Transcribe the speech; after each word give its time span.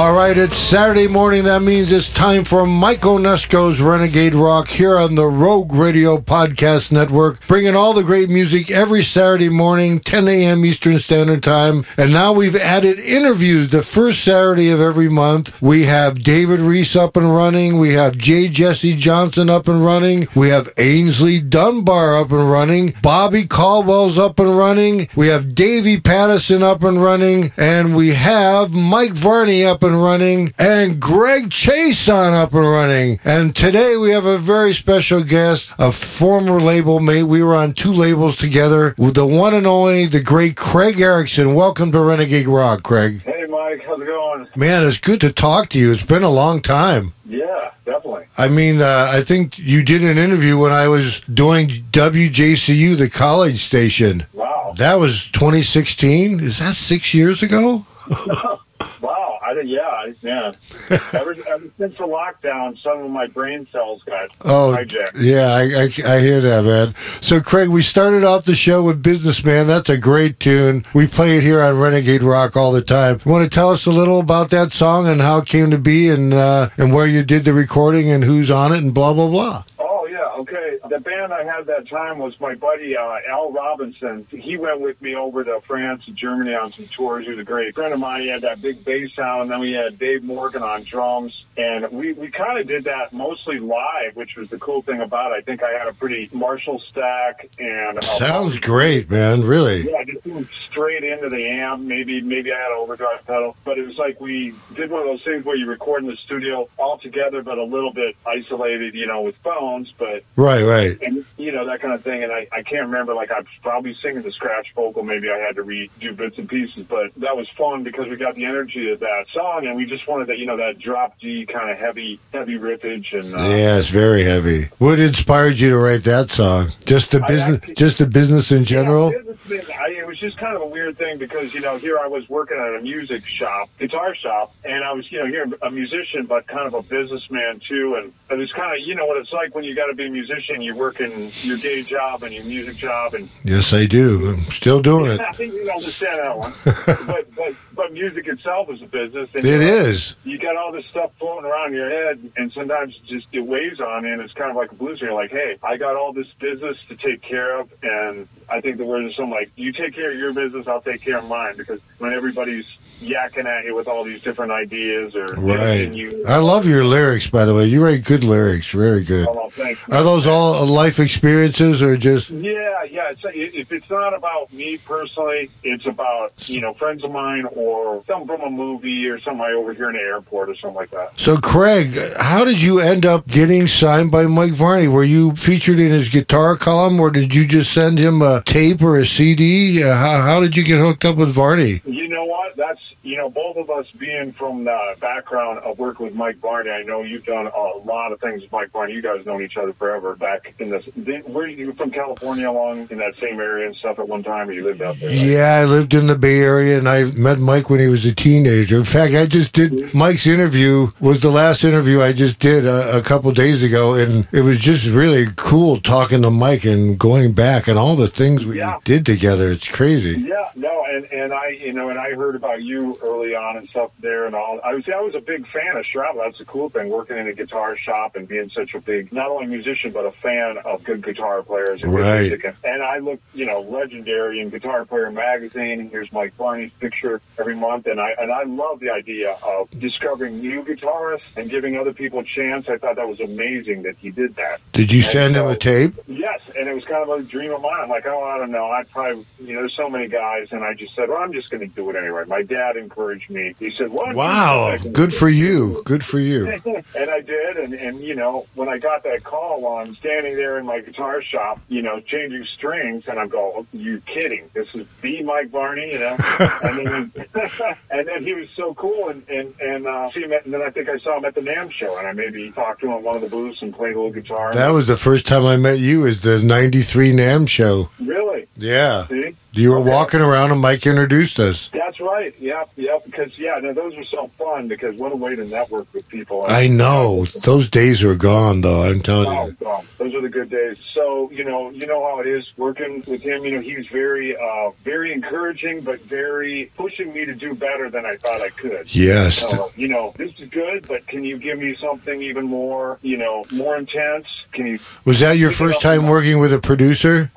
All 0.00 0.14
right, 0.14 0.38
it's 0.38 0.56
Saturday 0.56 1.08
morning. 1.08 1.44
That 1.44 1.60
means 1.60 1.92
it's 1.92 2.08
time 2.08 2.42
for 2.42 2.64
Mike 2.64 3.02
Onesko's 3.02 3.82
Renegade 3.82 4.34
Rock 4.34 4.66
here 4.66 4.96
on 4.96 5.14
the 5.14 5.26
Rogue 5.26 5.74
Radio 5.74 6.16
Podcast 6.16 6.90
Network, 6.90 7.46
bringing 7.46 7.76
all 7.76 7.92
the 7.92 8.02
great 8.02 8.30
music 8.30 8.70
every 8.70 9.02
Saturday 9.02 9.50
morning, 9.50 9.98
10 10.00 10.26
a.m. 10.26 10.64
Eastern 10.64 10.98
Standard 11.00 11.42
Time. 11.42 11.84
And 11.98 12.14
now 12.14 12.32
we've 12.32 12.56
added 12.56 12.98
interviews 12.98 13.68
the 13.68 13.82
first 13.82 14.24
Saturday 14.24 14.70
of 14.70 14.80
every 14.80 15.10
month. 15.10 15.60
We 15.60 15.82
have 15.82 16.22
David 16.22 16.60
Reese 16.60 16.96
up 16.96 17.18
and 17.18 17.36
running. 17.36 17.78
We 17.78 17.92
have 17.92 18.16
J. 18.16 18.48
Jesse 18.48 18.96
Johnson 18.96 19.50
up 19.50 19.68
and 19.68 19.84
running. 19.84 20.28
We 20.34 20.48
have 20.48 20.74
Aynsley 20.76 21.46
Dunbar 21.46 22.16
up 22.16 22.32
and 22.32 22.50
running. 22.50 22.94
Bobby 23.02 23.46
Caldwell's 23.46 24.16
up 24.16 24.38
and 24.38 24.56
running. 24.56 25.10
We 25.14 25.26
have 25.26 25.54
Davey 25.54 26.00
Pattison 26.00 26.62
up 26.62 26.84
and 26.84 27.02
running. 27.02 27.52
And 27.58 27.94
we 27.94 28.14
have 28.14 28.72
Mike 28.72 29.12
Varney 29.12 29.62
up 29.62 29.82
and 29.82 29.89
running. 29.96 30.52
And 30.58 31.00
Greg 31.00 31.50
Chaisson 31.50 32.32
up 32.32 32.52
and 32.54 32.68
running. 32.68 33.20
And 33.24 33.54
today 33.54 33.96
we 33.96 34.10
have 34.10 34.26
a 34.26 34.38
very 34.38 34.74
special 34.74 35.22
guest, 35.22 35.72
a 35.78 35.90
former 35.92 36.60
label 36.60 37.00
mate. 37.00 37.24
We 37.24 37.42
were 37.42 37.54
on 37.54 37.72
two 37.72 37.92
labels 37.92 38.36
together 38.36 38.94
with 38.98 39.14
the 39.14 39.26
one 39.26 39.54
and 39.54 39.66
only, 39.66 40.06
the 40.06 40.22
great 40.22 40.56
Craig 40.56 41.00
Erickson. 41.00 41.54
Welcome 41.54 41.92
to 41.92 42.00
Renegade 42.00 42.46
Rock, 42.48 42.82
Craig. 42.82 43.22
Hey, 43.22 43.44
Mike, 43.48 43.82
how's 43.86 44.00
it 44.00 44.06
going? 44.06 44.48
Man, 44.56 44.84
it's 44.84 44.98
good 44.98 45.20
to 45.22 45.32
talk 45.32 45.68
to 45.70 45.78
you. 45.78 45.92
It's 45.92 46.02
been 46.04 46.22
a 46.22 46.30
long 46.30 46.60
time. 46.60 47.12
Yeah, 47.26 47.70
definitely. 47.84 48.24
I 48.36 48.48
mean, 48.48 48.80
uh, 48.80 49.08
I 49.12 49.22
think 49.22 49.58
you 49.58 49.82
did 49.84 50.02
an 50.02 50.18
interview 50.18 50.58
when 50.58 50.72
I 50.72 50.88
was 50.88 51.20
doing 51.20 51.68
WJCU, 51.68 52.96
the 52.96 53.08
college 53.08 53.64
station. 53.64 54.26
Wow. 54.32 54.74
That 54.78 54.94
was 54.94 55.30
2016. 55.32 56.40
Is 56.40 56.58
that 56.58 56.74
six 56.74 57.14
years 57.14 57.42
ago? 57.42 57.84
Wow. 59.02 59.29
I 59.50 59.54
did, 59.54 59.68
yeah, 59.68 60.12
man. 60.22 60.54
ever, 61.12 61.34
ever 61.48 61.64
since 61.76 61.96
the 61.98 62.04
lockdown, 62.04 62.80
some 62.82 63.02
of 63.02 63.10
my 63.10 63.26
brain 63.26 63.66
cells 63.72 64.00
got 64.06 64.28
Oh, 64.44 64.76
hijacked. 64.78 65.12
yeah, 65.20 65.48
I, 65.48 65.62
I, 65.62 66.14
I 66.16 66.20
hear 66.20 66.40
that, 66.40 66.62
man. 66.64 66.94
So, 67.20 67.40
Craig, 67.40 67.68
we 67.68 67.82
started 67.82 68.22
off 68.22 68.44
the 68.44 68.54
show 68.54 68.82
with 68.84 69.02
Businessman. 69.02 69.66
That's 69.66 69.88
a 69.88 69.98
great 69.98 70.38
tune. 70.38 70.84
We 70.94 71.08
play 71.08 71.36
it 71.38 71.42
here 71.42 71.60
on 71.62 71.78
Renegade 71.80 72.22
Rock 72.22 72.56
all 72.56 72.70
the 72.70 72.82
time. 72.82 73.20
You 73.24 73.32
want 73.32 73.44
to 73.44 73.54
tell 73.54 73.70
us 73.70 73.86
a 73.86 73.90
little 73.90 74.20
about 74.20 74.50
that 74.50 74.72
song 74.72 75.08
and 75.08 75.20
how 75.20 75.38
it 75.38 75.46
came 75.46 75.70
to 75.70 75.78
be 75.78 76.08
and, 76.10 76.32
uh, 76.32 76.68
and 76.78 76.94
where 76.94 77.06
you 77.06 77.22
did 77.24 77.44
the 77.44 77.52
recording 77.52 78.10
and 78.10 78.22
who's 78.22 78.50
on 78.52 78.72
it 78.72 78.78
and 78.78 78.94
blah, 78.94 79.12
blah, 79.12 79.28
blah. 79.28 79.64
Oh, 79.80 80.06
yeah, 80.06 80.18
okay. 80.38 80.78
The 80.88 81.00
band 81.20 81.32
I 81.32 81.44
had 81.44 81.66
that 81.66 81.88
time 81.88 82.18
was 82.18 82.38
my 82.40 82.54
buddy 82.54 82.96
uh, 82.96 83.16
Al 83.28 83.52
Robinson. 83.52 84.26
He 84.30 84.56
went 84.56 84.80
with 84.80 85.00
me 85.02 85.14
over 85.14 85.44
to 85.44 85.60
France 85.66 86.04
and 86.06 86.16
Germany 86.16 86.54
on 86.54 86.72
some 86.72 86.86
tours. 86.86 87.24
He 87.24 87.30
was 87.30 87.38
a 87.38 87.44
great 87.44 87.74
friend 87.74 87.92
of 87.92 88.00
mine. 88.00 88.22
He 88.22 88.28
had 88.28 88.42
that 88.42 88.62
big 88.62 88.84
bass 88.84 89.14
sound, 89.14 89.42
and 89.42 89.50
then 89.50 89.60
we 89.60 89.72
had 89.72 89.98
Dave 89.98 90.22
Morgan 90.22 90.62
on 90.62 90.82
drums, 90.82 91.44
and 91.56 91.90
we 91.90 92.12
we 92.12 92.30
kind 92.30 92.58
of 92.58 92.66
did 92.66 92.84
that 92.84 93.12
mostly 93.12 93.58
live, 93.58 94.14
which 94.14 94.36
was 94.36 94.48
the 94.48 94.58
cool 94.58 94.82
thing 94.82 95.00
about 95.00 95.32
it. 95.32 95.36
I 95.36 95.40
think 95.42 95.62
I 95.62 95.72
had 95.78 95.88
a 95.88 95.92
pretty 95.92 96.30
Marshall 96.32 96.80
stack 96.90 97.48
and 97.58 97.98
uh, 97.98 98.02
Sounds 98.02 98.58
great, 98.58 99.10
man. 99.10 99.42
Really. 99.42 99.88
yeah, 99.90 100.04
just 100.04 100.24
doing 100.24 100.48
straight 100.68 101.04
into 101.04 101.28
the 101.28 101.46
amp. 101.46 101.82
Maybe 101.82 102.20
maybe 102.20 102.52
I 102.52 102.56
had 102.56 102.72
an 102.72 102.78
overdrive 102.78 103.26
pedal, 103.26 103.56
but 103.64 103.78
it 103.78 103.86
was 103.86 103.98
like 103.98 104.20
we 104.20 104.54
did 104.74 104.90
one 104.90 105.00
of 105.00 105.06
those 105.06 105.22
things 105.24 105.44
where 105.44 105.56
you 105.56 105.66
record 105.66 106.02
in 106.02 106.08
the 106.08 106.16
studio 106.16 106.68
all 106.78 106.98
together, 106.98 107.42
but 107.42 107.58
a 107.58 107.64
little 107.64 107.92
bit 107.92 108.16
isolated, 108.26 108.94
you 108.94 109.06
know, 109.06 109.22
with 109.22 109.36
phones, 109.38 109.92
but 109.98 110.22
Right, 110.36 110.62
right. 110.62 110.98
And 111.16 111.24
you 111.36 111.52
know 111.52 111.66
that 111.66 111.80
kind 111.80 111.94
of 111.94 112.02
thing. 112.02 112.22
And 112.22 112.32
I 112.32 112.46
I 112.52 112.62
can't 112.62 112.86
remember 112.86 113.14
like 113.14 113.30
I 113.30 113.38
was 113.40 113.46
probably 113.62 113.94
singing 114.02 114.22
the 114.22 114.32
scratch 114.32 114.68
vocal. 114.74 115.02
Maybe 115.02 115.30
I 115.30 115.38
had 115.38 115.56
to 115.56 115.62
redo 115.62 116.16
bits 116.16 116.38
and 116.38 116.48
pieces, 116.48 116.86
but 116.88 117.12
that 117.18 117.36
was 117.36 117.48
fun 117.56 117.82
because 117.84 118.06
we 118.06 118.16
got 118.16 118.34
the 118.34 118.44
energy 118.44 118.90
of 118.90 119.00
that 119.00 119.26
song, 119.32 119.66
and 119.66 119.76
we 119.76 119.86
just 119.86 120.06
wanted 120.08 120.28
that 120.28 120.38
you 120.38 120.46
know 120.46 120.56
that 120.56 120.78
drop 120.78 121.18
D 121.20 121.46
kind 121.46 121.70
of 121.70 121.78
heavy 121.78 122.18
heavy 122.32 122.58
riffage 122.58 123.12
and. 123.12 123.34
Uh, 123.34 123.38
Yeah, 123.50 123.78
it's 123.78 123.90
very 123.90 124.22
heavy. 124.22 124.64
What 124.78 124.98
inspired 125.00 125.58
you 125.58 125.70
to 125.70 125.78
write 125.78 126.04
that 126.04 126.30
song? 126.30 126.68
Just 126.84 127.10
the 127.10 127.20
business, 127.26 127.56
actually- 127.56 127.74
just 127.74 127.98
the 127.98 128.06
business 128.06 128.52
in 128.52 128.64
general. 128.64 129.12
Yeah, 129.12 129.18
it's 129.56 129.70
I, 129.70 129.88
it 129.90 130.06
was 130.06 130.18
just 130.18 130.36
kind 130.38 130.54
of 130.56 130.62
a 130.62 130.66
weird 130.66 130.96
thing 130.98 131.18
because 131.18 131.52
you 131.54 131.60
know 131.60 131.76
here 131.78 131.98
I 131.98 132.06
was 132.06 132.28
working 132.28 132.56
at 132.58 132.74
a 132.78 132.80
music 132.82 133.24
shop, 133.26 133.68
guitar 133.78 134.14
shop, 134.14 134.54
and 134.64 134.84
I 134.84 134.92
was 134.92 135.10
you 135.10 135.18
know 135.18 135.26
here 135.26 135.46
a 135.62 135.70
musician 135.70 136.26
but 136.26 136.46
kind 136.46 136.66
of 136.66 136.74
a 136.74 136.82
businessman 136.82 137.60
too, 137.66 137.96
and 137.96 138.12
it 138.30 138.34
was 138.36 138.52
kind 138.52 138.72
of 138.72 138.86
you 138.86 138.94
know 138.94 139.06
what 139.06 139.16
it's 139.18 139.32
like 139.32 139.54
when 139.54 139.64
you 139.64 139.74
got 139.74 139.86
to 139.86 139.94
be 139.94 140.06
a 140.06 140.10
musician, 140.10 140.62
you 140.62 140.74
work 140.74 140.99
in 141.00 141.30
your 141.42 141.56
day 141.56 141.82
job 141.82 142.22
and 142.22 142.32
your 142.32 142.44
music 142.44 142.76
job, 142.76 143.14
and 143.14 143.28
Yes, 143.44 143.72
I 143.72 143.86
do. 143.86 144.30
I'm 144.30 144.40
still 144.42 144.80
doing 144.80 145.10
it. 145.10 145.20
I 145.20 145.32
think 145.32 145.54
you 145.54 145.70
understand 145.70 146.20
that 146.24 146.38
one. 146.38 146.52
but 147.06 147.34
but 147.34 147.54
but 147.74 147.92
music 147.92 148.26
itself 148.26 148.70
is 148.70 148.82
a 148.82 148.86
business. 148.86 149.28
And 149.34 149.44
It 149.44 149.50
you 149.50 149.58
know, 149.58 149.64
is. 149.64 150.16
You 150.24 150.38
got 150.38 150.56
all 150.56 150.72
this 150.72 150.84
stuff 150.86 151.12
floating 151.18 151.50
around 151.50 151.68
in 151.68 151.74
your 151.74 151.90
head, 151.90 152.32
and 152.36 152.52
sometimes 152.52 152.96
just 153.08 153.26
it 153.32 153.40
weighs 153.40 153.80
on 153.80 154.04
you, 154.04 154.12
and 154.12 154.22
it's 154.22 154.34
kind 154.34 154.50
of 154.50 154.56
like 154.56 154.72
a 154.72 154.74
blues. 154.74 155.00
And 155.00 155.08
you're 155.08 155.14
like, 155.14 155.30
hey, 155.30 155.58
I 155.62 155.76
got 155.76 155.96
all 155.96 156.12
this 156.12 156.28
business 156.38 156.76
to 156.88 156.96
take 156.96 157.22
care 157.22 157.58
of, 157.58 157.72
and 157.82 158.28
I 158.48 158.60
think 158.60 158.78
the 158.78 158.86
words 158.86 159.10
are 159.10 159.14
something 159.14 159.30
like, 159.30 159.50
you 159.56 159.72
take 159.72 159.94
care 159.94 160.12
of 160.12 160.18
your 160.18 160.32
business, 160.32 160.66
I'll 160.66 160.82
take 160.82 161.02
care 161.02 161.18
of 161.18 161.28
mine. 161.28 161.56
Because 161.56 161.80
when 161.98 162.12
everybody's 162.12 162.66
yakking 163.00 163.46
at 163.46 163.64
you 163.64 163.74
with 163.74 163.88
all 163.88 164.04
these 164.04 164.22
different 164.22 164.52
ideas 164.52 165.14
or 165.14 165.26
Right. 165.36 165.92
you, 165.94 166.24
I 166.26 166.36
love 166.38 166.66
your 166.66 166.84
lyrics, 166.84 167.28
by 167.28 167.44
the 167.44 167.54
way. 167.54 167.64
You 167.66 167.82
write 167.84 168.04
good 168.04 168.24
lyrics. 168.24 168.72
Very 168.72 169.02
good. 169.04 169.26
Oh, 169.28 169.48
thanks. 169.50 169.80
Are 169.90 170.02
those 170.02 170.26
all 170.26 170.66
life 170.66 170.98
experiences 171.00 171.82
or 171.82 171.96
just? 171.96 172.30
Yeah, 172.30 172.84
yeah. 172.90 173.10
It's, 173.10 173.20
if 173.24 173.72
it's 173.72 173.88
not 173.90 174.14
about 174.14 174.52
me 174.52 174.76
personally, 174.78 175.50
it's 175.64 175.86
about 175.86 176.32
you 176.48 176.60
know 176.60 176.74
friends 176.74 177.02
of 177.04 177.10
mine 177.10 177.46
or 177.52 178.02
something 178.06 178.26
from 178.26 178.40
a 178.42 178.50
movie 178.50 179.06
or 179.08 179.20
something 179.20 179.40
I 179.42 179.52
overhear 179.52 179.90
in 179.90 179.96
an 179.96 180.02
airport 180.02 180.48
or 180.50 180.54
something 180.54 180.76
like 180.76 180.90
that. 180.90 181.18
So, 181.18 181.36
Craig, 181.36 181.88
how 182.18 182.44
did 182.44 182.60
you 182.60 182.80
end 182.80 183.06
up 183.06 183.26
getting 183.26 183.66
signed 183.66 184.10
by 184.10 184.26
Mike 184.26 184.52
Varney? 184.52 184.88
Were 184.88 185.04
you 185.04 185.32
featured 185.34 185.78
in 185.80 185.88
his 185.90 186.08
guitar 186.08 186.56
column, 186.56 187.00
or 187.00 187.10
did 187.10 187.34
you 187.34 187.46
just 187.46 187.72
send 187.72 187.98
him 187.98 188.22
a 188.22 188.42
tape 188.44 188.82
or 188.82 188.96
a 188.98 189.06
CD? 189.06 189.82
Uh, 189.82 189.94
how, 189.94 190.20
how 190.20 190.40
did 190.40 190.56
you 190.56 190.64
get 190.64 190.78
hooked 190.78 191.04
up 191.04 191.16
with 191.16 191.30
Varney? 191.30 191.80
You 191.84 192.08
know 192.08 192.24
what? 192.24 192.56
That's 192.56 192.80
you 193.02 193.16
know 193.16 193.30
both 193.30 193.56
of 193.56 193.70
us 193.70 193.86
being 193.98 194.32
from 194.32 194.64
the 194.64 194.96
background 195.00 195.58
of 195.60 195.78
working 195.78 196.06
with 196.06 196.14
Mike 196.14 196.36
Varney. 196.38 196.70
I 196.70 196.82
know 196.82 197.02
you've 197.02 197.24
done 197.24 197.46
a 197.46 197.78
lot 197.84 198.12
of 198.12 198.20
things 198.20 198.42
with 198.42 198.52
Mike 198.52 198.70
Varney. 198.72 198.92
You 198.94 199.02
guys 199.02 199.24
known 199.24 199.42
each 199.42 199.56
other 199.56 199.72
forever. 199.72 200.14
Back 200.16 200.54
in 200.58 200.70
this, 200.70 200.88
were 201.28 201.46
you 201.46 201.72
from 201.72 201.90
California 201.90 202.50
along 202.50 202.88
in 202.90 202.98
that 202.98 203.14
same 203.20 203.40
area 203.40 203.66
and 203.66 203.76
stuff 203.76 203.98
at 203.98 204.08
one 204.08 204.22
time, 204.22 204.48
or 204.48 204.52
you 204.52 204.64
lived 204.64 204.82
out 204.82 204.98
there? 204.98 205.08
right? 205.08 205.18
Yeah, 205.18 205.60
I 205.62 205.64
lived 205.64 205.94
in 205.94 206.06
the 206.06 206.16
Bay 206.18 206.40
Area, 206.40 206.78
and 206.78 206.88
I 206.88 207.04
met 207.12 207.38
Mike 207.38 207.70
when 207.70 207.80
he 207.80 207.86
was 207.88 208.04
a 208.04 208.14
teenager. 208.14 208.76
In 208.76 208.84
fact, 208.84 209.14
I 209.14 209.26
just 209.26 209.52
did 209.52 209.94
Mike's 209.94 210.26
interview 210.26 210.88
was 211.00 211.20
the 211.22 211.30
last 211.30 211.64
interview 211.64 212.02
I 212.02 212.12
just 212.12 212.38
did 212.38 212.66
a, 212.66 212.98
a 212.98 213.02
couple 213.02 213.30
days 213.32 213.62
ago, 213.62 213.94
and 213.94 214.26
it 214.32 214.42
was 214.42 214.58
just 214.60 214.88
really 214.90 215.26
cool 215.36 215.78
talking 215.78 216.22
to 216.22 216.30
Mike 216.30 216.64
and 216.64 216.98
going 216.98 217.32
back 217.32 217.66
and 217.68 217.78
all 217.78 217.96
the 217.96 218.08
things 218.08 218.44
we 218.46 218.58
Yeah. 218.58 218.76
did 218.84 219.06
together. 219.06 219.50
It's 219.50 219.68
crazy. 219.68 220.20
Yeah, 220.20 220.50
no, 220.54 220.84
and 220.84 221.04
and 221.12 221.32
I, 221.32 221.48
you 221.48 221.72
know, 221.72 221.88
and 221.88 221.98
I 221.98 222.10
heard 222.14 222.36
about 222.36 222.62
you 222.62 222.89
early 223.02 223.34
on 223.34 223.56
and 223.56 223.68
stuff 223.68 223.90
there, 224.00 224.26
and 224.26 224.34
all. 224.34 224.60
I 224.64 224.74
was, 224.74 224.84
I 224.88 225.00
was 225.00 225.14
a 225.14 225.20
big 225.20 225.46
fan 225.48 225.76
of 225.76 225.84
Shroud. 225.86 226.16
That's 226.18 226.38
the 226.38 226.44
cool 226.44 226.68
thing, 226.68 226.88
working 226.90 227.16
in 227.16 227.26
a 227.26 227.32
guitar 227.32 227.76
shop 227.76 228.16
and 228.16 228.26
being 228.28 228.50
such 228.50 228.74
a 228.74 228.80
big, 228.80 229.12
not 229.12 229.28
only 229.28 229.46
musician 229.46 229.92
but 229.92 230.04
a 230.06 230.12
fan 230.12 230.58
of 230.64 230.82
good 230.84 231.02
guitar 231.04 231.42
players 231.42 231.82
and 231.82 231.92
Right. 231.94 232.20
music. 232.22 232.44
And, 232.44 232.56
and 232.64 232.82
I 232.82 232.98
look, 232.98 233.20
you 233.34 233.46
know, 233.46 233.60
legendary 233.60 234.40
in 234.40 234.50
Guitar 234.50 234.84
Player 234.84 235.10
magazine. 235.10 235.88
Here's 235.90 236.12
Mike 236.12 236.34
Varney's 236.34 236.72
picture 236.80 237.20
every 237.38 237.56
month, 237.56 237.86
and 237.86 238.00
I 238.00 238.10
and 238.18 238.30
I 238.32 238.44
love 238.44 238.80
the 238.80 238.90
idea 238.90 239.36
of 239.42 239.70
discovering 239.70 240.40
new 240.40 240.62
guitarists 240.64 241.36
and 241.36 241.50
giving 241.50 241.76
other 241.76 241.92
people 241.92 242.20
a 242.20 242.24
chance. 242.24 242.68
I 242.68 242.78
thought 242.78 242.96
that 242.96 243.08
was 243.08 243.20
amazing 243.20 243.82
that 243.82 243.96
he 243.98 244.10
did 244.10 244.36
that. 244.36 244.60
Did 244.72 244.92
you 244.92 245.02
send 245.02 245.36
him 245.36 245.46
a 245.46 245.56
tape? 245.56 245.94
Yes, 246.06 246.40
and 246.56 246.68
it 246.68 246.74
was 246.74 246.84
kind 246.84 247.02
of 247.08 247.20
a 247.20 247.22
dream 247.22 247.52
of 247.52 247.60
mine. 247.62 247.80
I'm 247.82 247.88
like, 247.88 248.06
oh, 248.06 248.22
I 248.22 248.38
don't 248.38 248.50
know. 248.50 248.70
I 248.70 248.84
probably, 248.84 249.24
you 249.40 249.54
know, 249.54 249.60
there's 249.60 249.76
so 249.76 249.88
many 249.88 250.08
guys, 250.08 250.48
and 250.52 250.62
I 250.64 250.74
just 250.74 250.94
said, 250.94 251.08
well, 251.08 251.18
I'm 251.18 251.32
just 251.32 251.50
going 251.50 251.60
to 251.60 251.66
do 251.74 251.88
it 251.90 251.96
anyway. 251.96 252.24
My 252.26 252.42
dad 252.42 252.76
encouraged 252.80 253.30
me. 253.30 253.54
He 253.58 253.70
said, 253.70 253.92
"What? 253.92 254.14
Wow, 254.14 254.76
good 254.92 255.14
for 255.14 255.28
you. 255.28 255.82
Good 255.84 256.04
for 256.04 256.18
you. 256.18 256.48
and 256.96 257.10
I 257.10 257.20
did, 257.20 257.56
and 257.56 257.74
and 257.74 258.00
you 258.00 258.14
know, 258.14 258.46
when 258.54 258.68
I 258.68 258.78
got 258.78 259.04
that 259.04 259.22
call 259.24 259.60
while 259.60 259.76
I'm 259.76 259.94
standing 259.94 260.36
there 260.36 260.58
in 260.58 260.66
my 260.66 260.80
guitar 260.80 261.22
shop, 261.22 261.60
you 261.68 261.82
know, 261.82 262.00
changing 262.00 262.44
strings, 262.56 263.04
and 263.06 263.18
I'm 263.18 263.28
going, 263.28 263.52
oh, 263.56 263.66
"You 263.72 264.00
kidding? 264.00 264.50
This 264.52 264.68
is 264.74 264.86
B 265.00 265.22
Mike 265.22 265.50
Varney," 265.50 265.92
you 265.92 265.98
know. 265.98 266.16
and 266.62 266.86
then 266.86 267.12
and 267.90 268.08
then 268.08 268.24
he 268.24 268.34
was 268.34 268.48
so 268.56 268.74
cool, 268.74 269.08
and 269.08 269.28
and 269.28 269.54
and 269.60 269.86
uh, 269.86 270.10
see 270.12 270.20
him 270.20 270.32
at, 270.32 270.44
and 270.44 270.54
then 270.54 270.62
I 270.62 270.70
think 270.70 270.88
I 270.88 270.98
saw 270.98 271.18
him 271.18 271.24
at 271.24 271.34
the 271.34 271.42
NAMM 271.42 271.70
show, 271.70 271.96
and 271.98 272.06
I 272.06 272.12
maybe 272.12 272.50
talked 272.50 272.80
to 272.80 272.86
him 272.86 272.92
at 272.92 273.02
one 273.02 273.16
of 273.16 273.22
the 273.22 273.28
booths 273.28 273.62
and 273.62 273.74
played 273.74 273.94
a 273.94 274.00
little 274.00 274.12
guitar. 274.12 274.52
That 274.52 274.70
was 274.70 274.88
the 274.88 274.96
first 274.96 275.26
time 275.26 275.44
I 275.44 275.56
met 275.56 275.78
you. 275.78 276.06
Is 276.06 276.22
the 276.22 276.40
'93 276.40 277.12
NAMM 277.12 277.48
show? 277.48 277.90
really. 278.00 278.46
Yeah, 278.56 279.06
See? 279.06 279.34
You 279.52 279.70
were 279.70 279.78
Okay. 279.78 279.90
walking 279.90 280.20
around 280.20 280.52
and 280.52 280.60
Mike 280.60 280.86
introduced 280.86 281.38
us. 281.38 281.70
That's 281.72 282.00
right. 282.00 282.34
Yep, 282.38 282.70
yep. 282.76 283.04
Because 283.04 283.30
yeah, 283.38 283.58
no, 283.60 283.72
those 283.72 283.94
are 283.96 284.04
so 284.04 284.30
fun. 284.38 284.68
Because 284.68 284.96
what 284.96 285.12
a 285.12 285.16
way 285.16 285.34
to 285.36 285.44
network 285.44 285.86
with 285.92 286.08
people. 286.08 286.44
I 286.46 286.68
know 286.68 287.24
those 287.44 287.68
days 287.68 288.02
are 288.02 288.14
gone, 288.14 288.60
though. 288.60 288.82
I'm 288.82 289.00
telling 289.00 289.28
Oh, 289.28 289.46
you. 289.46 289.56
God. 289.60 289.84
those 289.98 290.14
are 290.14 290.20
the 290.22 290.28
good 290.28 290.50
days. 290.50 290.76
So 290.94 291.30
you 291.32 291.44
know, 291.44 291.70
you 291.70 291.86
know 291.86 292.02
how 292.04 292.20
it 292.20 292.26
is 292.26 292.44
working 292.56 293.02
with 293.06 293.22
him. 293.22 293.44
You 293.44 293.52
know, 293.56 293.60
he 293.60 293.76
was 293.76 293.86
very, 293.88 294.36
uh, 294.36 294.70
very 294.84 295.12
encouraging, 295.12 295.80
but 295.82 296.00
very 296.02 296.70
pushing 296.76 297.12
me 297.12 297.24
to 297.24 297.34
do 297.34 297.54
better 297.54 297.90
than 297.90 298.06
I 298.06 298.16
thought 298.16 298.40
I 298.40 298.50
could. 298.50 298.94
Yes. 298.94 299.38
So, 299.38 299.68
you 299.76 299.88
know, 299.88 300.12
this 300.16 300.32
is 300.38 300.48
good, 300.48 300.86
but 300.88 301.06
can 301.06 301.24
you 301.24 301.38
give 301.38 301.58
me 301.58 301.74
something 301.76 302.22
even 302.22 302.44
more, 302.46 302.98
you 303.02 303.16
know, 303.16 303.44
more 303.52 303.76
intense? 303.76 304.26
Can 304.52 304.66
you 304.66 304.78
Was 305.04 305.20
that 305.20 305.38
your 305.38 305.50
first 305.50 305.80
time 305.80 306.06
working 306.08 306.38
with 306.40 306.52
a 306.52 306.58
producer? 306.58 307.30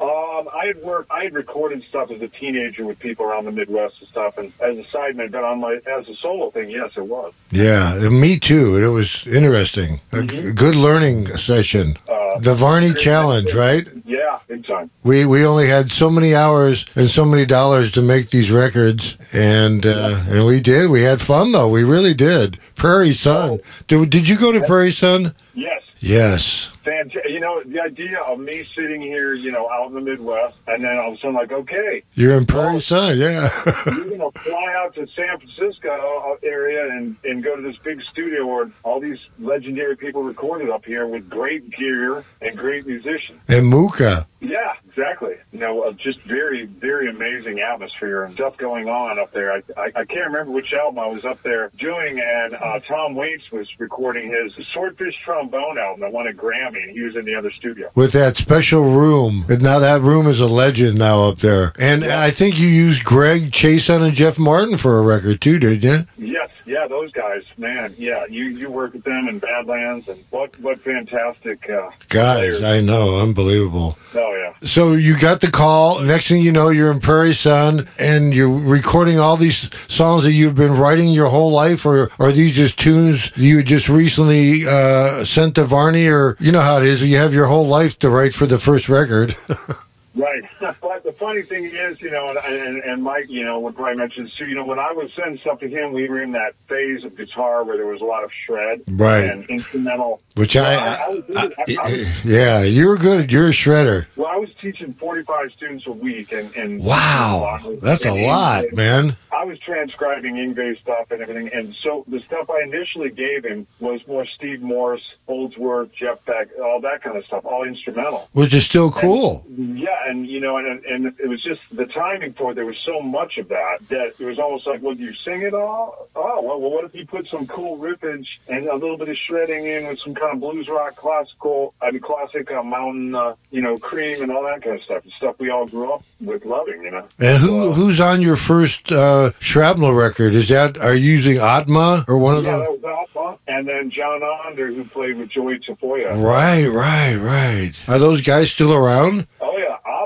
I 0.74 0.76
had 0.78 0.84
worked, 0.86 1.12
I 1.12 1.24
had 1.24 1.34
recorded 1.34 1.84
stuff 1.88 2.10
as 2.12 2.22
a 2.22 2.28
teenager 2.28 2.86
with 2.86 2.98
people 3.00 3.26
around 3.26 3.46
the 3.46 3.52
Midwest 3.52 3.96
and 4.00 4.10
stuff, 4.10 4.38
and 4.38 4.48
as 4.60 4.78
a 4.78 4.84
sideman, 4.96 5.32
but 5.32 5.44
on 5.44 5.60
my 5.60 5.76
as 5.86 6.08
a 6.08 6.16
solo 6.16 6.50
thing, 6.52 6.70
yes, 6.70 6.92
it 6.98 7.06
was. 7.06 7.34
Yeah, 7.52 8.10
me 8.10 8.40
too. 8.40 8.82
It 8.84 8.88
was 8.88 9.26
interesting. 9.28 10.02
A 10.12 10.24
g- 10.24 10.52
good 10.54 10.76
learning 10.76 11.28
session. 11.38 11.96
Uh, 12.10 12.40
The 12.40 12.56
Varney 12.56 12.94
Challenge, 12.94 13.54
right? 13.54 13.88
yeah, 14.06 14.40
big 14.48 14.66
time. 14.66 14.90
We 15.04 15.26
we 15.26 15.46
only 15.46 15.68
had 15.68 15.92
so 15.92 16.10
many 16.10 16.34
hours 16.34 16.86
and 16.96 17.08
so 17.10 17.24
many 17.26 17.46
dollars 17.46 17.92
to 17.94 18.02
make 18.02 18.30
these 18.30 18.52
records, 18.52 19.18
and 19.34 19.86
uh, 19.86 20.20
and 20.30 20.46
we 20.46 20.60
did. 20.60 20.90
We 20.90 21.04
had 21.04 21.22
fun 21.22 21.52
though. 21.52 21.70
We 21.70 21.84
really 21.84 22.14
did. 22.16 22.58
Prairie 22.76 23.14
Sun. 23.14 23.60
Did, 23.88 24.10
did 24.10 24.28
you 24.28 24.38
go 24.38 24.52
to 24.52 24.62
Prairie 24.62 24.92
Sun? 24.92 25.36
Yes. 25.54 25.82
Yes. 26.00 26.72
Fantastic. 26.84 27.24
You 27.30 27.40
know, 27.40 27.62
the 27.66 27.82
idea 27.82 28.20
of 28.22 28.40
me 28.40 28.66
sitting 28.76 29.02
here, 29.02 29.34
you 29.34 29.52
know, 29.52 29.70
out 29.70 29.88
in 29.88 29.94
the 29.94 30.02
Midwest, 30.02 30.56
and 30.68 30.84
then 30.84 30.98
all 30.98 31.10
of 31.10 31.14
a 31.16 31.18
sudden, 31.18 31.36
like, 31.36 31.52
okay, 31.52 32.04
You're 32.14 32.38
in 32.38 32.46
Prairie 32.46 32.82
Sun. 32.82 33.18
Yeah. 33.18 33.50
you're 33.86 34.18
going 34.18 34.32
to 34.32 34.40
fly 34.40 34.74
out 34.76 34.94
to 34.96 35.08
San 35.16 35.38
Francisco 35.40 36.38
area 36.44 36.90
and, 36.92 37.16
and 37.24 37.44
go 37.44 37.56
to 37.56 37.62
this 37.62 37.78
big 37.84 38.02
studio 38.12 38.46
where 38.46 38.72
all 38.84 39.00
these 39.00 39.20
legendary 39.40 39.96
people 39.96 40.24
recorded 40.24 40.70
up 40.70 40.86
here 40.86 41.08
with 41.08 41.30
great 41.30 41.70
gear 41.72 42.24
and 42.42 42.58
great 42.58 42.86
musicians. 42.86 43.40
and 43.48 43.68
Muka. 43.70 44.28
Yeah, 44.40 44.74
exactly. 44.90 45.36
You 45.54 45.60
know, 45.60 45.84
uh, 45.84 45.94
just 45.94 46.20
very, 46.24 46.66
very 46.66 47.10
amazing 47.10 47.62
atmosphere 47.62 48.24
and 48.24 48.34
stuff 48.34 48.58
going 48.58 48.90
on 48.90 49.18
up 49.18 49.32
there. 49.32 49.54
I, 49.54 49.64
I, 49.78 49.86
I 49.96 50.06
can't 50.06 50.28
remember 50.28 50.52
which 50.52 50.74
album 50.74 51.00
I 51.00 51.08
was 51.08 51.24
up 51.24 51.42
there 51.44 51.72
doing, 51.78 52.20
and 52.20 52.54
uh, 52.56 52.80
Tom 52.80 53.16
Waits 53.16 53.50
was 53.52 53.68
recording 53.80 54.30
his 54.30 54.54
Swordfish 54.74 55.16
trombone 55.24 55.78
album 55.78 56.02
that 56.02 56.12
won 56.12 56.28
a 56.28 56.34
Grammy, 56.34 56.73
and 56.76 56.92
he 56.92 57.02
was 57.02 57.16
in 57.16 57.26
the 57.26 57.36
other 57.36 57.52
studio. 57.52 57.90
with 57.96 58.12
that 58.14 58.38
special 58.38 58.84
room. 58.84 59.46
And 59.50 59.62
now 59.62 59.80
that 59.80 60.02
room 60.02 60.28
is 60.28 60.40
a 60.40 60.48
legend 60.48 60.98
now 60.98 61.24
up 61.24 61.40
there. 61.40 61.74
And 61.80 62.04
I 62.04 62.32
think 62.32 62.60
you 62.60 62.68
used 62.68 63.04
Greg 63.04 63.52
Chaisson 63.52 64.04
and 64.04 64.14
Jeff 64.14 64.38
Martin 64.40 64.78
for 64.78 65.00
a 65.00 65.02
record 65.02 65.42
too, 65.42 65.60
didn't 65.60 66.08
you? 66.18 66.32
Yes, 66.34 66.50
Yeah, 66.66 66.88
those 66.88 67.12
guys, 67.12 67.44
man. 67.58 67.94
Yeah, 67.98 68.26
you 68.30 68.46
you 68.46 68.70
work 68.72 68.94
with 68.94 69.04
them 69.04 69.28
in 69.28 69.40
Badlands, 69.40 70.08
and 70.08 70.24
what 70.30 70.58
what 70.60 70.80
fantastic 70.82 71.70
uh, 71.70 71.90
Guys, 72.10 72.60
players. 72.60 72.64
I 72.64 72.82
know, 72.82 73.20
unbelievable. 73.20 73.98
Oh 74.16 74.36
yeah. 74.36 74.68
So 74.68 74.94
you 74.94 75.20
got 75.20 75.42
the 75.42 75.52
call. 75.52 76.02
Next 76.02 76.28
thing 76.28 76.42
you 76.42 76.52
know, 76.52 76.70
you're 76.70 76.92
in 76.92 77.00
Prairie 77.00 77.34
Sun, 77.34 77.88
and 78.00 78.34
you're 78.34 78.50
recording 78.50 79.20
all 79.20 79.36
these 79.38 79.70
songs 79.92 80.24
that 80.24 80.32
you've 80.34 80.56
been 80.56 80.74
writing 80.74 81.10
your 81.10 81.30
whole 81.30 81.52
life, 81.52 81.86
or 81.86 82.12
are 82.20 82.32
these 82.32 82.56
just 82.56 82.80
tunes 82.80 83.32
you 83.36 83.64
just 83.64 83.90
recently 83.90 84.62
uh, 84.68 85.26
sent 85.26 85.56
to 85.56 85.66
Varney, 85.66 86.08
or 86.08 86.38
you 86.40 86.52
know 86.52 86.62
how 86.62 86.78
it 86.78 86.84
is, 86.86 87.04
you 87.04 87.18
have 87.18 87.34
your 87.34 87.48
whole 87.48 87.68
life 87.68 88.00
to 88.00 88.10
write 88.10 88.34
for 88.34 88.46
the 88.46 88.58
first 88.58 88.90
record. 88.90 89.36
Right. 90.16 90.44
but 90.60 91.04
the 91.04 91.12
funny 91.14 91.42
thing 91.42 91.66
is, 91.66 92.02
you 92.02 92.12
know, 92.12 92.28
and, 92.28 92.38
and, 92.38 92.84
and 92.84 93.04
Mike, 93.04 93.26
you 93.30 93.44
know, 93.44 93.60
would 93.62 93.76
probably 93.76 93.96
mention 93.96 94.30
too, 94.38 94.48
you 94.48 94.56
know, 94.56 94.66
when 94.66 94.80
I 94.80 94.92
was 94.92 95.10
sending 95.16 95.40
stuff 95.40 95.60
to 95.62 95.68
him, 95.68 95.92
we 95.94 96.08
were 96.08 96.22
in 96.22 96.32
that 96.34 96.54
phase 96.68 97.04
of 97.04 97.18
guitar 97.18 97.64
where 97.64 97.78
there 97.78 97.88
was 97.88 98.02
a 98.02 98.06
lot 98.06 98.24
of 98.24 98.32
shred 98.46 98.82
Right. 98.88 99.24
and 99.30 99.44
instrumental. 99.50 100.22
Which 100.36 100.56
I, 100.56 100.76
I- 100.76 100.78
I 100.78 101.20
I- 101.38 101.50
I 101.84 102.06
yeah, 102.24 102.62
you're 102.64 102.98
good. 102.98 103.32
You're 103.32 103.48
a 103.48 103.52
shredder. 103.52 104.06
Well, 104.16 104.28
I 104.28 104.38
was 104.38 104.50
teaching 104.62 104.94
45 105.00 105.52
students 105.56 105.88
a 105.88 105.92
week, 105.92 106.32
and, 106.32 106.56
and 106.56 106.84
Wow, 106.84 107.60
that's 107.82 108.06
a 108.06 108.14
lot, 108.14 108.66
man. 108.74 109.16
I 109.32 109.46
was 109.46 109.58
transcribing 109.60 110.36
Yngwie 110.36 110.80
stuff 110.80 111.10
and 111.12 111.22
everything, 111.22 111.50
and 111.54 111.74
so 111.84 112.06
the 112.08 112.20
stuff 112.22 112.50
I 112.50 112.62
initially 112.64 113.10
gave 113.10 113.44
him 113.44 113.66
was 113.80 114.00
more 114.08 114.26
Steve 114.28 114.62
Morse, 114.62 115.02
Holdsworth, 115.28 115.92
Jeff 115.94 116.24
Beck, 116.26 116.50
all 116.64 116.80
that 116.82 117.02
kind 117.04 117.18
of 117.18 117.26
stuff, 117.26 117.44
all 117.46 117.64
instrumental. 117.64 118.30
Which 118.34 118.54
is 118.54 118.66
still 118.66 118.92
cool. 118.92 119.46
Yeah, 119.50 119.90
and 120.08 120.28
you 120.28 120.40
know, 120.40 120.58
and 120.58 120.84
and 120.86 121.06
it 121.20 121.28
was 121.28 121.44
just 121.44 121.62
the 121.72 121.86
timing 121.86 122.34
for 122.34 122.52
it. 122.52 122.56
There 122.56 122.66
was 122.66 122.78
so 122.86 123.02
much 123.02 123.38
of 123.38 123.50
that 123.50 123.80
that 123.90 124.14
it 124.20 124.24
was 124.26 124.40
almost 124.40 124.68
like, 124.68 124.82
well, 124.82 124.96
do 124.96 125.04
you 125.04 125.14
sing 125.14 125.42
it 125.42 125.54
all? 125.54 126.08
Oh, 126.16 126.42
well, 126.42 126.60
well, 126.60 126.72
what 126.72 126.86
if 126.86 126.94
you 126.96 127.06
put 127.06 127.28
some 127.28 127.48
cool 127.48 127.78
riffage 127.78 128.28
and 128.48 128.68
a 128.68 128.76
little 128.76 128.98
bit 128.98 129.10
of 129.10 129.18
shredding 129.18 129.66
in 129.66 129.88
with 129.88 130.00
some 130.00 130.14
kind 130.16 130.34
of 130.34 130.40
blues 130.40 130.68
rock, 130.70 130.96
classical, 130.96 131.74
I 131.82 131.92
mean, 131.92 132.02
classic 132.02 132.52
uh, 132.52 132.64
mountain, 132.64 133.16
uh, 133.16 133.36
you 133.52 133.62
know, 133.62 133.78
cream 133.78 134.22
and 134.22 134.32
all 134.32 134.44
that 134.44 134.62
kind 134.64 134.76
of 134.78 134.84
stuff. 134.84 135.04
The 135.04 135.12
stuff 135.18 135.36
we 135.40 135.50
all 135.50 135.66
grew 135.68 135.92
up 135.94 136.04
with 136.22 136.46
loving, 136.46 136.84
you 136.84 136.92
know. 136.92 137.08
And 137.20 137.38
who 137.38 137.72
who's 137.72 138.00
on 138.00 138.22
your 138.22 138.36
first 138.36 138.92
uh, 138.92 139.32
shrapnel 139.40 139.94
record? 139.94 140.36
Is 140.36 140.50
that 140.50 140.78
are 140.78 140.96
you 140.96 141.12
using 141.12 141.38
Atma 141.38 142.06
or 142.08 142.18
one 142.18 142.38
of 142.38 142.44
Yeah, 142.44 142.52
them? 142.52 142.60
that 142.62 142.72
was 142.72 142.84
Alpha, 142.84 143.40
and 143.48 143.68
then 143.68 143.90
John 143.90 144.22
Onder, 144.24 144.68
who 144.68 144.84
played 144.86 145.18
with 145.18 145.30
Joey 145.30 145.60
Tafolla. 145.60 146.12
Right, 146.24 146.68
right, 146.68 147.16
right. 147.18 147.72
Are 147.88 148.00
those 148.00 148.22
guys 148.22 148.52
still 148.52 148.74
around? 148.74 149.28
Oh 149.42 149.53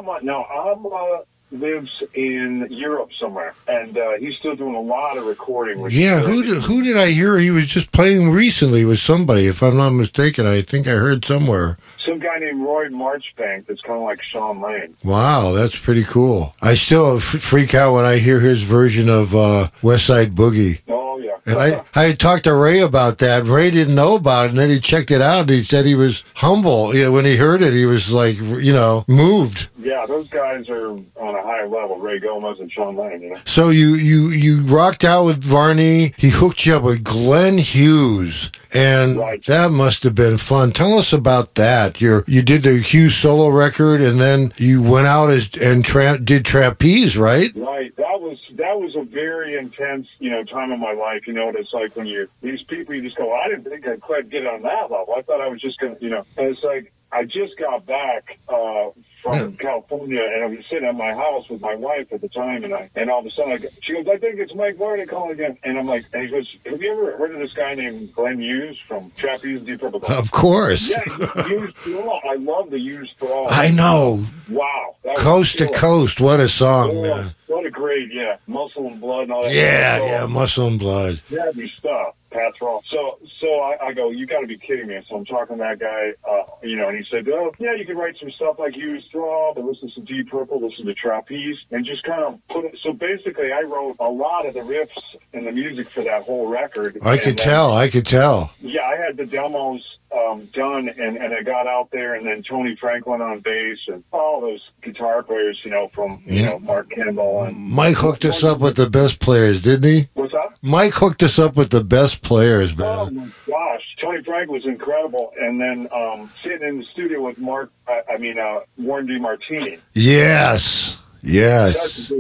Alma. 0.08 0.24
Now 0.24 0.46
Alma 0.46 1.22
lives 1.52 1.90
in 2.14 2.68
Europe 2.70 3.10
somewhere, 3.20 3.54
and 3.68 3.98
uh, 3.98 4.12
he's 4.20 4.36
still 4.38 4.56
doing 4.56 4.76
a 4.76 4.82
lot 4.82 5.18
of 5.18 5.26
recording. 5.26 5.80
With 5.80 5.94
Yeah, 5.94 6.20
who 6.20 6.44
did, 6.44 6.64
who 6.64 6.84
did 6.84 6.98
I 6.98 7.12
hear 7.12 7.38
he 7.38 7.52
was 7.52 7.68
just 7.68 7.92
playing 7.94 8.32
recently 8.32 8.84
with 8.84 9.00
somebody? 9.00 9.48
If 9.48 9.64
I'm 9.64 9.78
not 9.78 9.92
mistaken, 9.92 10.46
I 10.46 10.62
think 10.62 10.88
I 10.88 10.92
heard 10.92 11.24
somewhere. 11.24 11.78
Some 12.06 12.20
guy 12.20 12.40
named 12.40 12.62
Roy 12.62 12.90
Marchbank 12.90 13.68
that's 13.68 13.82
kind 13.82 13.98
of 13.98 14.04
like 14.04 14.22
Shawn 14.22 14.62
Lane. 14.62 14.96
Wow, 15.04 15.54
that's 15.54 15.78
pretty 15.80 16.04
cool. 16.04 16.54
I 16.62 16.74
still 16.74 17.18
f- 17.18 17.24
freak 17.24 17.74
out 17.74 17.94
when 17.94 18.06
I 18.06 18.18
hear 18.18 18.40
his 18.40 18.64
version 18.64 19.10
of 19.10 19.36
uh, 19.36 19.68
West 19.82 20.06
Side 20.06 20.34
Boogie. 20.36 20.82
Oh. 20.90 21.07
And 21.48 21.58
I, 21.58 21.82
I 21.96 22.12
talked 22.14 22.44
to 22.44 22.54
Ray 22.54 22.80
about 22.82 23.18
that. 23.20 23.44
Ray 23.46 23.72
didn't 23.72 23.96
know 23.96 24.16
about 24.16 24.46
it, 24.46 24.50
and 24.50 24.60
then 24.60 24.70
he 24.70 24.80
checked 24.80 25.12
it 25.12 25.22
out. 25.22 25.42
And 25.42 25.50
he 25.50 25.64
said 25.64 25.86
he 25.86 25.96
was 25.96 26.24
humble. 26.36 26.94
Yeah, 26.96 27.08
when 27.10 27.26
he 27.26 27.38
heard 27.38 27.62
it, 27.62 27.74
he 27.74 27.86
was 27.86 28.12
like, 28.12 28.38
you 28.38 28.74
know, 28.74 29.06
moved. 29.08 29.70
yeah, 29.80 30.06
those 30.06 30.28
guys 30.28 30.68
are 30.70 30.90
on 30.90 31.06
a 31.36 31.42
high 31.42 31.64
level. 31.66 31.98
Ray 32.00 32.20
Gomez 32.20 32.60
and 32.60 32.72
Shawn 32.72 32.96
Lane. 32.98 33.22
You 33.22 33.30
know. 33.32 33.40
So 33.46 33.70
you 33.70 33.96
you 33.96 34.28
you 34.30 34.62
rocked 34.64 35.04
out 35.06 35.26
with 35.26 35.44
Varney. 35.44 36.14
He 36.18 36.30
hooked 36.30 36.66
you 36.66 36.76
up 36.76 36.84
with 36.84 37.04
Glenn 37.04 37.58
Hughes, 37.58 38.52
and 38.74 39.18
Right. 39.18 39.44
that 39.46 39.72
must 39.72 40.04
have 40.04 40.16
been 40.16 40.38
fun. 40.38 40.72
Tell 40.72 40.98
us 40.98 41.14
about 41.14 41.56
that. 41.56 42.02
You 42.02 42.22
you 42.28 42.42
did 42.42 42.64
the 42.64 42.78
Hughes 42.80 43.16
solo 43.16 43.50
record, 43.50 44.02
and 44.02 44.20
then 44.20 44.52
you 44.58 44.82
went 44.84 45.08
out 45.08 45.30
as 45.30 45.50
and 45.62 45.86
tra- 45.86 46.18
did 46.20 46.44
trapeze, 46.46 47.18
right? 47.18 47.52
Right. 47.56 47.96
That 47.96 48.07
was 48.28 48.38
that 48.56 48.80
was 48.80 48.96
a 48.96 49.04
very 49.04 49.58
intense, 49.58 50.08
you 50.20 50.30
know, 50.30 50.44
time 50.44 50.72
of 50.72 50.80
my 50.80 50.94
life. 50.94 51.28
You 51.28 51.34
know 51.34 51.48
what 51.48 51.56
it's 51.56 51.74
like 51.74 51.96
when 51.96 52.06
you 52.06 52.28
these 52.42 52.62
people 52.68 52.96
you 52.96 53.02
just 53.02 53.18
go, 53.18 53.34
I 53.34 53.48
didn't 53.50 53.64
think 53.70 53.88
I'd 53.88 54.02
quite 54.02 54.30
get 54.30 54.46
on 54.46 54.62
that 54.64 54.92
level. 54.92 55.14
I 55.18 55.22
thought 55.22 55.42
I 55.42 55.48
was 55.48 55.62
just 55.62 55.80
gonna 55.80 55.96
you 56.00 56.10
know 56.10 56.26
and 56.38 56.48
it's 56.48 56.64
like 56.64 56.92
I 57.12 57.24
just 57.24 57.58
got 57.60 57.86
back 57.86 58.40
uh 58.50 58.90
from 59.22 59.34
Yeah. 59.40 59.50
California 59.60 60.22
and 60.22 60.44
I 60.44 60.48
was 60.48 60.66
sitting 60.70 60.88
at 60.88 60.96
my 60.96 61.14
house 61.14 61.50
with 61.50 61.62
my 61.62 61.76
wife 61.76 62.08
at 62.12 62.22
the 62.22 62.30
time 62.30 62.64
and 62.64 62.74
I 62.74 62.90
and 62.96 63.10
all 63.10 63.20
of 63.20 63.26
a 63.26 63.32
sudden 63.32 63.54
I 63.54 63.58
go, 63.58 63.68
she 63.82 63.94
goes, 63.94 64.08
I 64.08 64.18
think 64.18 64.40
it's 64.40 64.54
Mike 64.54 64.78
Varney 64.78 65.06
calling 65.06 65.32
again 65.32 65.58
and 65.64 65.78
I'm 65.78 65.88
like 65.88 66.06
and 66.14 66.24
he 66.24 66.30
goes, 66.30 66.48
Have 66.66 66.82
you 66.82 66.92
ever 66.92 67.18
heard 67.18 67.34
of 67.34 67.40
this 67.40 67.54
guy 67.54 67.74
named 67.74 68.14
Glenn 68.14 68.40
Hughes 68.40 68.78
from 68.88 69.12
Trapeze 69.18 69.62
Deep 69.62 69.80
Purple? 69.82 70.02
Of 70.08 70.32
course. 70.32 70.90
yeah, 70.90 71.04
Hughes/Thrall. 71.48 72.22
I 72.30 72.36
love 72.36 72.70
the 72.70 72.80
Hughes/Thrall. 72.80 73.48
I 73.50 73.72
know. 73.72 74.24
Wow. 74.50 74.96
Coast 75.18 75.58
to 75.60 75.68
coast. 75.70 76.22
What 76.22 76.40
a 76.40 76.50
song, 76.50 76.92
Oh, 76.94 77.02
man. 77.02 77.36
What 77.48 77.66
a 77.66 77.70
great, 77.72 78.14
yeah, 78.14 78.38
muscle 78.46 78.88
and 78.88 79.00
blood 79.00 79.24
and 79.24 79.32
all 79.32 79.44
that. 79.44 79.54
Yeah, 79.54 80.04
yeah, 80.06 80.26
muscle 80.28 80.68
and 80.68 80.78
blood. 80.80 81.22
heavy 81.30 81.70
stuff. 81.78 82.14
Pat 82.30 82.56
Thrall. 82.58 82.84
So, 82.90 83.18
so 83.40 83.48
I, 83.60 83.88
I 83.88 83.94
go, 83.94 84.10
you 84.10 84.26
got 84.26 84.42
to 84.42 84.48
be 84.48 84.58
kidding 84.58 84.88
me. 84.88 85.00
So 85.10 85.16
I'm 85.18 85.26
talking 85.26 85.58
to 85.58 85.64
that 85.64 85.80
guy, 85.80 86.14
uh, 86.30 86.44
you 86.64 86.76
know, 86.76 86.90
and 86.90 86.98
he 86.98 87.06
said, 87.10 87.28
oh, 87.30 87.52
yeah, 87.60 87.76
you 87.76 87.86
can 87.86 87.98
write 87.98 88.16
some 88.20 88.32
stuff 88.32 88.58
like 88.60 88.76
Hughes/Thrall, 88.76 89.54
and 89.56 89.66
listen 89.68 89.92
to 89.96 90.02
Deep 90.02 90.30
Purple, 90.30 90.62
listen 90.68 90.86
to 90.86 90.94
Trapeze, 90.94 91.58
and 91.72 91.86
just 91.86 92.04
kind 92.04 92.24
of 92.24 92.40
put 92.50 92.66
it. 92.66 92.78
So 92.84 92.94
basically, 92.94 93.52
I 93.52 93.62
wrote 93.62 93.98
a 94.00 94.10
lot 94.10 94.46
of 94.46 94.54
the 94.54 94.62
riffs 94.62 94.90
and 95.34 95.46
the 95.46 95.52
music 95.52 95.90
for 95.90 96.04
that 96.04 96.24
whole 96.24 96.48
record. 96.48 96.98
I 97.02 97.18
could 97.18 97.38
then- 97.38 97.46
tell. 97.46 97.74
I 97.74 97.90
could 97.90 98.06
tell. 98.06 98.52
yeah, 98.62 98.82
I 98.82 98.96
had 98.98 99.18
the 99.18 99.26
demos 99.26 99.97
um, 100.16 100.46
done, 100.54 100.88
and, 100.90 101.18
and 101.18 101.34
I 101.34 101.42
got 101.44 101.68
out 101.68 101.90
there, 101.92 102.16
and 102.16 102.26
then 102.26 102.44
Tony 102.44 102.76
Franklin 102.76 103.22
on 103.22 103.40
bass, 103.40 103.78
and 103.88 104.04
all 104.12 104.42
those 104.42 104.62
guitar 104.82 105.22
players, 105.24 105.60
you 105.64 105.72
know, 105.72 105.90
from 105.94 106.18
you 106.26 106.42
Yeah. 106.42 106.50
know 106.52 106.60
Mark 106.60 106.90
Campbell 106.90 107.44
and 107.44 107.58
Mike 107.72 107.98
hooked 107.98 108.24
us 108.26 108.44
up 108.44 108.60
with 108.60 108.76
the 108.78 108.90
best 108.90 109.20
players, 109.20 109.62
didn't 109.62 109.84
he? 109.86 110.08
what's 110.14 110.34
up? 110.34 110.54
Mike 110.62 110.94
hooked 110.94 111.24
us 111.24 111.38
up 111.40 111.56
with 111.58 111.70
the 111.72 111.84
best 111.84 112.22
players, 112.24 112.76
man. 112.78 112.88
Oh 112.88 113.10
my 113.10 113.28
gosh, 113.48 113.84
Tony 114.02 114.24
Frank 114.24 114.50
was 114.50 114.66
incredible, 114.66 115.34
and 115.40 115.60
then 115.60 115.88
um, 115.94 116.32
sitting 116.44 116.68
in 116.68 116.78
the 116.80 116.86
studio 116.94 117.22
with 117.22 117.38
Mark, 117.38 117.72
I, 117.88 118.02
I 118.14 118.18
mean 118.18 118.40
uh, 118.40 118.60
Warren 118.78 119.08
DeMartini, 119.08 119.80
Yes. 119.94 121.00
Yes. 121.22 122.12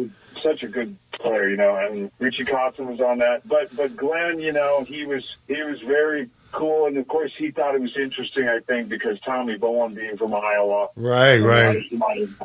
such 0.44 0.64
a 0.64 0.68
good 0.68 0.96
player, 1.14 1.50
you 1.50 1.58
know, 1.58 1.76
and 1.76 2.12
Richie 2.20 2.44
Kotzen 2.46 2.86
was 2.88 3.00
on 3.00 3.20
that, 3.20 3.48
but 3.48 3.76
but 3.76 3.96
Glenn, 3.96 4.40
you 4.40 4.52
know, 4.52 4.84
he 4.84 5.06
was 5.06 5.24
he 5.48 5.62
was 5.64 5.80
very 5.82 6.30
cool, 6.58 6.88
and 6.88 6.98
of 6.98 7.08
course 7.08 7.32
he 7.38 7.52
thought 7.52 7.76
it 7.76 7.82
was 7.82 7.96
interesting, 7.96 8.50
I 8.50 8.60
think, 8.60 8.90
because 8.90 9.20
Tommy 9.22 9.58
Bolin 9.58 9.96
being 9.96 10.18
from 10.18 10.34
Iowa. 10.34 10.90
Right, 10.96 11.38
right. 11.40 11.78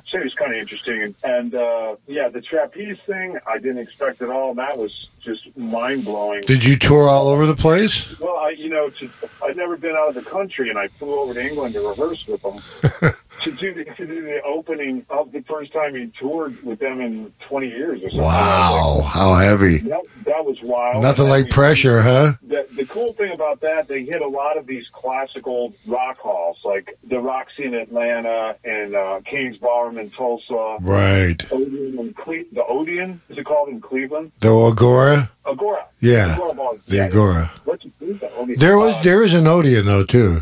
So 0.07 0.19
it 0.19 0.25
was 0.25 0.35
kind 0.35 0.52
of 0.52 0.59
interesting. 0.59 1.14
And, 1.25 1.54
uh, 1.54 1.97
yeah, 2.07 2.28
the 2.28 2.42
trapeze 2.42 2.99
thing, 3.07 3.38
I 3.47 3.57
didn't 3.59 3.78
expect 3.78 4.21
at 4.21 4.28
all. 4.28 4.54
That 4.54 4.76
was 4.76 5.09
just 5.25 5.57
mind 5.57 6.04
blowing. 6.04 6.42
Did 6.42 6.64
you 6.64 6.76
tour 6.76 7.09
all 7.09 7.28
over 7.28 7.47
the 7.47 7.57
place? 7.57 8.19
Well, 8.21 8.37
I, 8.37 8.50
you 8.50 8.69
know, 8.69 8.90
to, 8.90 9.11
I'd 9.42 9.57
never 9.57 9.76
been 9.78 9.97
out 9.97 10.09
of 10.11 10.14
the 10.14 10.31
country, 10.31 10.69
and 10.69 10.78
I 10.78 10.88
flew 10.88 11.19
over 11.19 11.33
to 11.33 11.42
England 11.42 11.75
to 11.75 11.81
rehearse 11.88 12.26
with 12.28 12.42
them 12.42 13.12
to 13.41 13.51
do 13.53 13.75
the, 13.75 13.85
to 13.85 14.07
do 14.07 14.23
the 14.23 14.41
opening 14.43 15.05
of 15.11 15.33
the 15.33 15.41
first 15.43 15.73
time 15.73 15.95
he 15.95 16.07
toured 16.19 16.62
with 16.62 16.79
them 16.79 17.01
in 17.01 17.33
20 17.49 17.69
years 17.69 18.01
or 18.01 18.11
something. 18.11 18.21
Wow, 18.21 19.01
how 19.12 19.35
heavy. 19.35 19.79
That, 19.79 20.05
that 20.25 20.45
was 20.45 20.59
wild. 20.62 21.03
Nothing 21.03 21.29
like 21.29 21.45
we- 21.47 21.51
pressure, 21.51 22.01
huh? 22.03 22.33
the, 22.43 22.67
the 22.77 22.85
cool 22.87 23.12
thing 23.15 23.33
about 23.35 23.61
that, 23.61 23.89
they 23.89 24.05
hit 24.05 24.21
a 24.23 24.29
lot 24.29 24.57
of 24.57 24.67
these 24.67 24.85
classical 24.93 25.75
rock 25.87 26.19
halls, 26.19 26.59
like 26.65 26.97
the 27.05 27.19
Roxy 27.19 27.65
in 27.65 27.75
Atlanta 27.75 28.57
and 28.65 28.95
uh, 28.95 29.21
Cain's 29.25 29.57
Ballroom 29.59 29.99
in 29.99 30.11
Tulsa. 30.11 30.77
Right. 30.81 31.37
Odeon 31.51 31.99
in 31.99 32.15
Cle- 32.15 32.45
the 32.53 32.65
Odeon 32.65 33.21
is 33.29 33.39
it 33.39 33.45
called 33.45 33.69
in 33.71 33.81
Cleveland? 33.81 34.33
The 34.41 34.49
Agora? 34.55 35.31
Agora. 35.45 35.87
Yeah, 36.01 36.37
Agora 36.39 36.79
the. 36.87 37.01
Agora. 37.01 37.51
What's 37.65 37.85
it, 37.85 37.93
who's 37.99 38.21
that? 38.21 38.33
Odeon? 38.37 38.59
There 38.59 38.79
was 38.79 39.03
there 39.03 39.23
is 39.25 39.35
an 39.35 39.47
Odeon 39.47 39.87
though 39.87 40.05
too. 40.05 40.39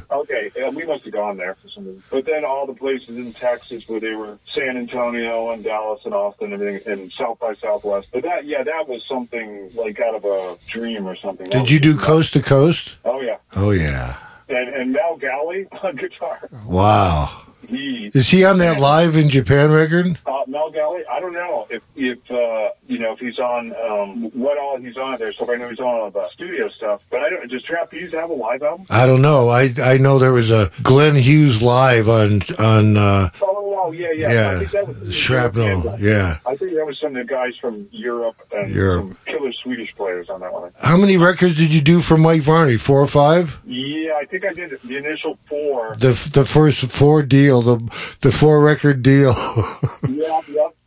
Okay, 1.30 1.37
yeah, 1.37 1.37
we 1.37 1.37
must 1.37 1.37
have 1.37 1.37
gone 1.37 1.37
there 1.37 1.54
for 1.62 1.68
some 1.68 1.87
reason. 1.87 2.02
But 2.10 2.25
then 2.26 2.44
all 2.44 2.66
the 2.66 2.75
places 2.75 3.16
in 3.16 3.32
Texas 3.32 3.88
where 3.88 4.00
they 4.00 4.14
were 4.14 4.38
San 4.54 4.76
Antonio 4.76 5.50
and 5.50 5.62
Dallas 5.64 6.00
and 6.04 6.14
Austin 6.14 6.52
and 6.52 6.62
everything, 6.62 6.92
and 6.92 7.12
South 7.12 7.38
by 7.38 7.54
Southwest. 7.54 8.08
But 8.12 8.22
that, 8.22 8.44
yeah, 8.44 8.62
that 8.62 8.88
was 8.88 9.04
something 9.06 9.70
like 9.75 10.00
out 10.00 10.14
of 10.14 10.25
a 10.25 10.56
dream 10.68 11.06
or 11.06 11.16
something. 11.16 11.49
Did 11.50 11.70
you 11.70 11.80
do 11.80 11.96
coast 11.96 12.32
to 12.34 12.42
coast? 12.42 12.96
Oh 13.04 13.20
yeah, 13.20 13.37
Oh 13.56 13.70
yeah. 13.70 14.16
and 14.49 14.68
and 14.68 14.92
Mel 14.92 15.16
Galley 15.16 15.66
on 15.82 15.96
guitar. 15.96 16.40
Wow. 16.66 17.42
He 17.70 18.10
Is 18.12 18.28
he 18.28 18.44
on 18.44 18.58
that 18.58 18.80
live 18.80 19.16
in 19.16 19.28
Japan 19.28 19.70
record? 19.70 20.18
uh, 20.26 20.42
Mel 20.46 20.70
Galley. 20.70 21.02
I 21.10 21.20
don't 21.20 21.32
know 21.32 21.66
if 21.70 21.82
if 21.96 22.18
uh, 22.30 22.70
you 22.88 22.98
know 22.98 23.12
if 23.12 23.18
he's 23.20 23.38
on 23.38 23.72
um, 23.88 24.30
what 24.32 24.58
all 24.58 24.76
he's 24.78 24.96
on 24.96 25.18
there. 25.18 25.32
So 25.32 25.50
I 25.52 25.56
know 25.56 25.68
he's 25.68 25.78
on 25.78 25.86
all 25.86 26.10
the 26.10 26.28
studio 26.34 26.68
stuff. 26.70 27.00
But 27.10 27.20
I 27.20 27.30
don't. 27.30 27.48
Does 27.50 27.62
Trapeze 27.62 28.12
have 28.12 28.30
a 28.30 28.34
live 28.34 28.62
album? 28.62 28.86
I 28.90 29.06
don't 29.06 29.22
know. 29.22 29.48
I 29.48 29.70
I 29.82 29.98
know 29.98 30.18
there 30.18 30.32
was 30.32 30.50
a 30.50 30.70
Glenn 30.82 31.14
Hughes 31.14 31.62
live 31.62 32.08
on 32.08 32.40
on 32.58 32.96
uh, 32.96 33.28
Oh, 33.42 33.60
Oh 33.72 33.92
yeah, 33.92 34.12
yeah. 34.12 34.28
I 34.28 34.32
Yeah, 34.32 34.58
think 34.58 34.70
that 34.72 34.88
was 34.88 35.14
shrapnel. 35.14 35.96
Yeah. 35.98 36.36
I 36.46 36.56
think 36.56 36.74
that 36.74 36.84
was 36.86 36.98
some 37.00 37.16
of 37.16 37.26
the 37.26 37.32
guys 37.32 37.52
from 37.60 37.88
Europe 37.92 38.36
and 38.52 38.70
Europe. 38.74 39.06
some 39.08 39.18
killer 39.26 39.52
Swedish 39.62 39.94
players 39.96 40.28
on 40.28 40.40
that 40.40 40.52
one. 40.52 40.72
How 40.82 40.96
many 40.96 41.16
records 41.16 41.56
did 41.56 41.72
you 41.74 41.80
do 41.80 42.00
for 42.00 42.16
Mike 42.18 42.42
Varney? 42.42 42.76
Four 42.76 43.00
or 43.00 43.06
five? 43.06 43.60
Yeah, 43.66 44.12
I 44.20 44.24
think 44.26 44.44
I 44.44 44.52
did 44.52 44.78
the 44.82 44.96
initial 44.96 45.38
four. 45.48 45.94
The 45.96 46.12
the 46.32 46.44
first 46.44 46.90
four 46.90 47.22
deal, 47.22 47.62
the 47.62 47.78
the 48.20 48.32
four 48.32 48.60
record 48.60 49.02
deal. 49.02 49.34
yeah. 50.08 50.40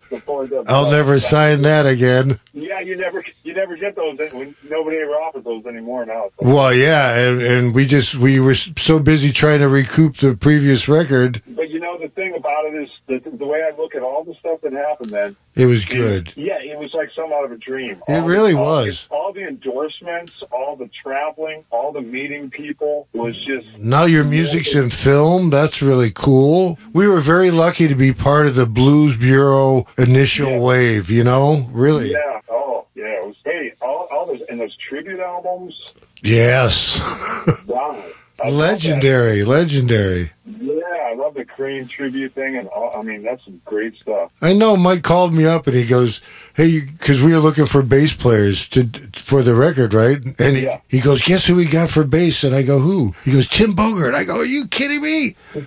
Before 0.10 0.46
the, 0.46 0.64
I'll 0.68 0.92
never 0.92 1.20
sign 1.20 1.64
that 1.64 1.88
again. 1.88 2.40
Yeah, 2.54 2.82
you 2.82 2.96
never 2.96 3.24
you 3.44 3.54
never 3.56 3.76
get 3.76 3.96
those. 3.96 4.20
Nobody 4.70 4.98
ever 4.98 5.14
offers 5.14 5.44
those 5.44 5.66
anymore 5.66 6.06
now. 6.06 6.30
So. 6.40 6.54
Well, 6.54 6.72
yeah, 6.72 7.18
and, 7.18 7.42
and 7.42 7.74
we 7.74 7.88
just 7.88 8.14
we 8.16 8.40
were 8.40 8.54
so 8.54 9.00
busy 9.00 9.32
trying 9.32 9.60
to 9.62 9.68
recoup 9.68 10.18
the 10.18 10.36
previous 10.36 10.88
record. 10.88 11.42
But 12.16 12.22
you 12.22 12.30
know 12.32 12.38
the 12.38 12.40
thing 12.40 12.40
about 12.40 12.66
it 12.66 12.84
is 12.84 12.90
the, 13.08 13.38
the 13.38 13.46
way 13.46 13.64
I 13.64 13.76
look 13.76 13.96
at 13.96 14.02
all 14.04 14.24
the 14.24 14.34
stuff 14.36 14.62
that 14.62 14.74
happened 14.74 15.12
then. 15.12 15.36
It 15.56 15.66
was 15.68 15.86
good. 15.86 16.34
Yeah, 16.36 16.60
it 16.60 16.78
was 16.80 16.94
like 16.94 17.10
some 17.16 17.32
out 17.32 17.46
of 17.46 17.52
a 17.52 17.58
dream. 17.58 18.02
It 18.08 18.20
All 18.22 18.28
really 18.28 18.54
the, 18.54 18.60
all 18.60 18.66
was. 18.86 19.08
The, 19.08 19.16
all 19.16 19.34
the 19.34 19.48
endorsements, 19.48 20.42
all 20.52 20.76
the 20.76 20.90
traveling, 21.04 21.64
all 21.70 21.92
the 21.92 22.02
meeting 22.02 22.50
people 22.50 23.08
was 23.14 23.38
just 23.44 23.78
Now 23.78 24.06
your 24.06 24.24
music's 24.24 24.74
in 24.76 24.90
film. 24.90 25.50
That's 25.50 25.82
really 25.82 26.12
cool. 26.14 26.80
We 26.94 27.08
were 27.08 27.20
very 27.20 27.52
lucky 27.52 27.88
to 27.88 27.96
be 27.96 28.14
part 28.14 28.48
of 28.48 28.56
the 28.56 28.66
Blues 28.66 29.18
Bureau 29.18 29.86
initial 29.98 30.50
Yeah. 30.50 30.60
wave. 30.60 31.10
You 31.10 31.24
know, 31.24 31.68
really. 31.72 32.12
yeah. 32.12 32.42
Oh 32.50 32.86
yeah, 32.96 33.06
it 33.06 33.26
was. 33.28 33.36
Hey, 33.46 33.74
all, 33.82 34.08
all 34.12 34.26
those 34.26 34.42
and 34.50 34.60
those 34.60 34.76
tribute 34.78 35.20
albums. 35.20 35.92
Yes. 36.22 37.02
Wow. 37.68 38.02
I 38.44 38.50
legendary, 38.50 39.44
legendary. 39.44 40.32
Love 41.34 41.48
the 41.48 41.52
Crane 41.52 41.88
tribute 41.88 42.34
thing, 42.34 42.58
and 42.58 42.68
all, 42.68 42.96
I 42.96 43.02
mean 43.02 43.24
that's 43.24 43.44
some 43.46 43.60
great 43.66 43.96
stuff. 44.00 44.32
I 44.42 44.54
know 44.54 44.78
Mike 44.78 45.02
called 45.04 45.34
me 45.34 45.46
up 45.46 45.66
and 45.68 45.76
he 45.76 45.86
goes, 45.86 46.22
"Hey, 46.56 46.82
because 46.82 47.24
we 47.24 47.32
were 47.32 47.40
looking 47.40 47.66
for 47.66 47.82
bass 47.82 48.14
players 48.16 48.68
to 48.70 48.88
for 49.14 49.42
the 49.42 49.56
record, 49.56 49.94
right?" 49.94 50.24
And 50.40 50.56
he, 50.58 50.64
Yeah. 50.66 50.80
he 50.90 51.00
goes, 51.00 51.22
"Guess 51.24 51.48
who 51.48 51.56
we 51.56 51.66
got 51.66 51.90
for 51.90 52.04
bass?" 52.04 52.44
And 52.44 52.54
I 52.56 52.62
go, 52.62 52.80
"Who?" 52.80 53.16
He 53.24 53.32
goes, 53.32 53.48
"Tim 53.48 53.74
Bogert." 53.76 54.14
I 54.14 54.24
go, 54.26 54.38
"Are 54.38 54.46
you 54.46 54.68
kidding 54.68 55.02
me?" 55.02 55.36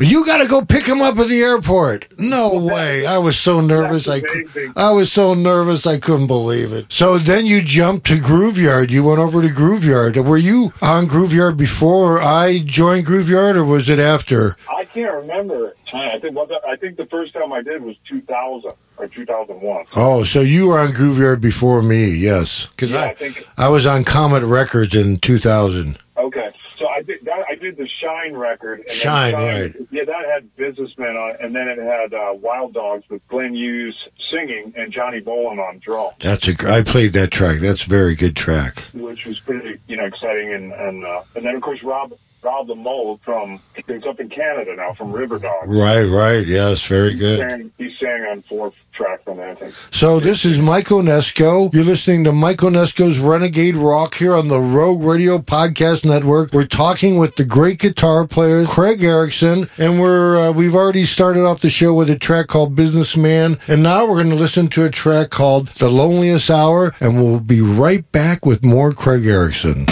You 0.00 0.24
got 0.24 0.38
to 0.38 0.46
go 0.48 0.64
pick 0.64 0.86
him 0.86 1.00
up 1.02 1.18
at 1.18 1.26
the 1.28 1.40
airport. 1.42 2.06
No 2.20 2.54
way. 2.54 3.04
I 3.04 3.18
was 3.18 3.36
so 3.36 3.60
nervous. 3.60 4.06
I, 4.06 4.20
That's 4.20 4.32
cou- 4.32 4.40
amazing. 4.42 4.72
I 4.76 4.92
was 4.92 5.10
so 5.10 5.34
nervous. 5.34 5.86
I 5.88 5.98
couldn't 5.98 6.28
believe 6.28 6.72
it. 6.72 6.86
So 6.92 7.18
then 7.18 7.46
you 7.46 7.62
jumped 7.62 8.06
to 8.06 8.14
Grooveyard. 8.14 8.90
You 8.90 9.02
went 9.04 9.18
over 9.18 9.42
to 9.42 9.48
Grooveyard. 9.48 10.24
Were 10.24 10.38
you 10.38 10.72
on 10.82 11.06
Grooveyard 11.06 11.56
before 11.56 12.20
I 12.20 12.60
joined 12.64 13.06
Grooveyard 13.06 13.56
or 13.56 13.64
was 13.64 13.88
it 13.88 13.98
after? 13.98 14.56
I 14.70 14.84
can't 14.84 15.12
remember. 15.14 15.74
I 15.92 16.18
think 16.20 16.36
I 16.38 16.76
think 16.76 16.96
the 16.96 17.06
first 17.06 17.32
time 17.32 17.52
I 17.52 17.62
did 17.62 17.82
was 17.82 17.96
2000 18.08 18.72
or 18.98 19.08
2001. 19.08 19.86
Oh, 19.96 20.22
so 20.22 20.40
you 20.42 20.68
were 20.68 20.78
on 20.78 20.92
Grooveyard 20.92 21.40
before 21.40 21.82
me, 21.82 22.06
yes. 22.10 22.66
Because 22.66 22.92
Yeah, 22.92 23.00
I, 23.00 23.08
I 23.08 23.14
think 23.14 23.44
I 23.56 23.68
was 23.68 23.84
on 23.86 24.04
Comet 24.04 24.44
Records 24.44 24.94
in 24.94 25.18
2000. 25.18 25.98
okay. 26.18 26.50
So 26.78 26.86
I 26.88 27.02
did 27.02 27.24
that. 27.24 27.44
I 27.50 27.54
did 27.56 27.76
the 27.76 27.88
Shine 27.88 28.34
record. 28.34 28.80
And 28.80 28.88
then 28.88 28.96
Shine, 28.96 29.34
right. 29.34 29.74
Yeah, 29.90 30.04
that 30.04 30.24
had 30.32 30.56
Businessmen 30.56 31.16
on, 31.16 31.30
it, 31.30 31.40
and 31.40 31.54
then 31.54 31.68
it 31.68 31.78
had 31.78 32.14
uh, 32.14 32.34
Wild 32.34 32.74
Dogs 32.74 33.04
with 33.08 33.26
Glenn 33.28 33.54
Hughes 33.54 33.96
singing 34.30 34.72
and 34.76 34.92
Johnny 34.92 35.20
Bolin 35.20 35.58
on 35.58 35.78
drum, 35.78 36.12
That's 36.20 36.46
a. 36.48 36.54
I 36.70 36.82
played 36.82 37.12
that 37.14 37.30
track. 37.30 37.60
That's 37.60 37.86
a 37.86 37.88
very 37.88 38.14
good 38.14 38.36
track. 38.36 38.78
which 38.94 39.26
was 39.26 39.40
pretty 39.40 39.80
you 39.88 39.96
know 39.96 40.04
exciting. 40.04 40.52
And 40.52 40.72
and 40.72 41.04
uh, 41.04 41.22
and 41.34 41.44
then 41.44 41.54
of 41.56 41.62
course 41.62 41.82
Rob 41.82 42.12
Rob 42.48 42.68
Lamothe 42.68 43.20
from 43.20 43.60
he's 43.86 44.04
up 44.08 44.20
in 44.20 44.30
Canada 44.30 44.74
now 44.74 44.94
from 44.94 45.12
Riverdogs. 45.12 45.66
Right, 45.66 46.04
right. 46.04 46.46
Yes, 46.46 46.86
very 46.86 47.12
He 47.12 47.18
good. 47.18 47.40
sang, 47.40 47.70
he 47.76 47.94
sang 48.00 48.22
on 48.22 48.40
four 48.40 48.72
tracks 48.94 49.22
on 49.26 49.36
that. 49.36 49.50
I 49.50 49.54
think. 49.56 49.74
So 49.90 50.18
this 50.18 50.46
is 50.46 50.58
Mike 50.58 50.86
Onesko. 50.86 51.72
You're 51.74 51.84
listening 51.84 52.24
to 52.24 52.32
Mike 52.32 52.56
Onesko's 52.58 53.18
Renegade 53.18 53.76
Rock 53.76 54.14
here 54.14 54.34
on 54.34 54.48
the 54.48 54.58
Rogue 54.58 55.02
Radio 55.02 55.36
Podcast 55.36 56.06
Network. 56.06 56.54
We're 56.54 56.64
talking 56.66 57.18
with 57.18 57.36
the 57.36 57.44
great 57.44 57.80
guitar 57.80 58.26
player 58.26 58.64
Craig 58.64 59.02
Erickson, 59.02 59.68
and 59.76 60.00
we're 60.00 60.48
uh, 60.48 60.52
we've 60.52 60.74
already 60.74 61.04
started 61.04 61.44
off 61.44 61.60
the 61.60 61.68
show 61.68 61.92
with 61.92 62.08
a 62.08 62.18
track 62.18 62.46
called 62.46 62.74
Businessman, 62.74 63.58
and 63.68 63.82
now 63.82 64.06
we're 64.06 64.22
going 64.22 64.30
to 64.30 64.42
listen 64.42 64.68
to 64.68 64.86
a 64.86 64.90
track 64.90 65.28
called 65.28 65.68
The 65.68 65.90
Loneliest 65.90 66.50
Hour, 66.50 66.94
and 67.00 67.16
we'll 67.22 67.40
be 67.40 67.60
right 67.60 68.10
back 68.10 68.46
with 68.46 68.64
more 68.64 68.92
Craig 68.94 69.26
Erickson. 69.26 69.84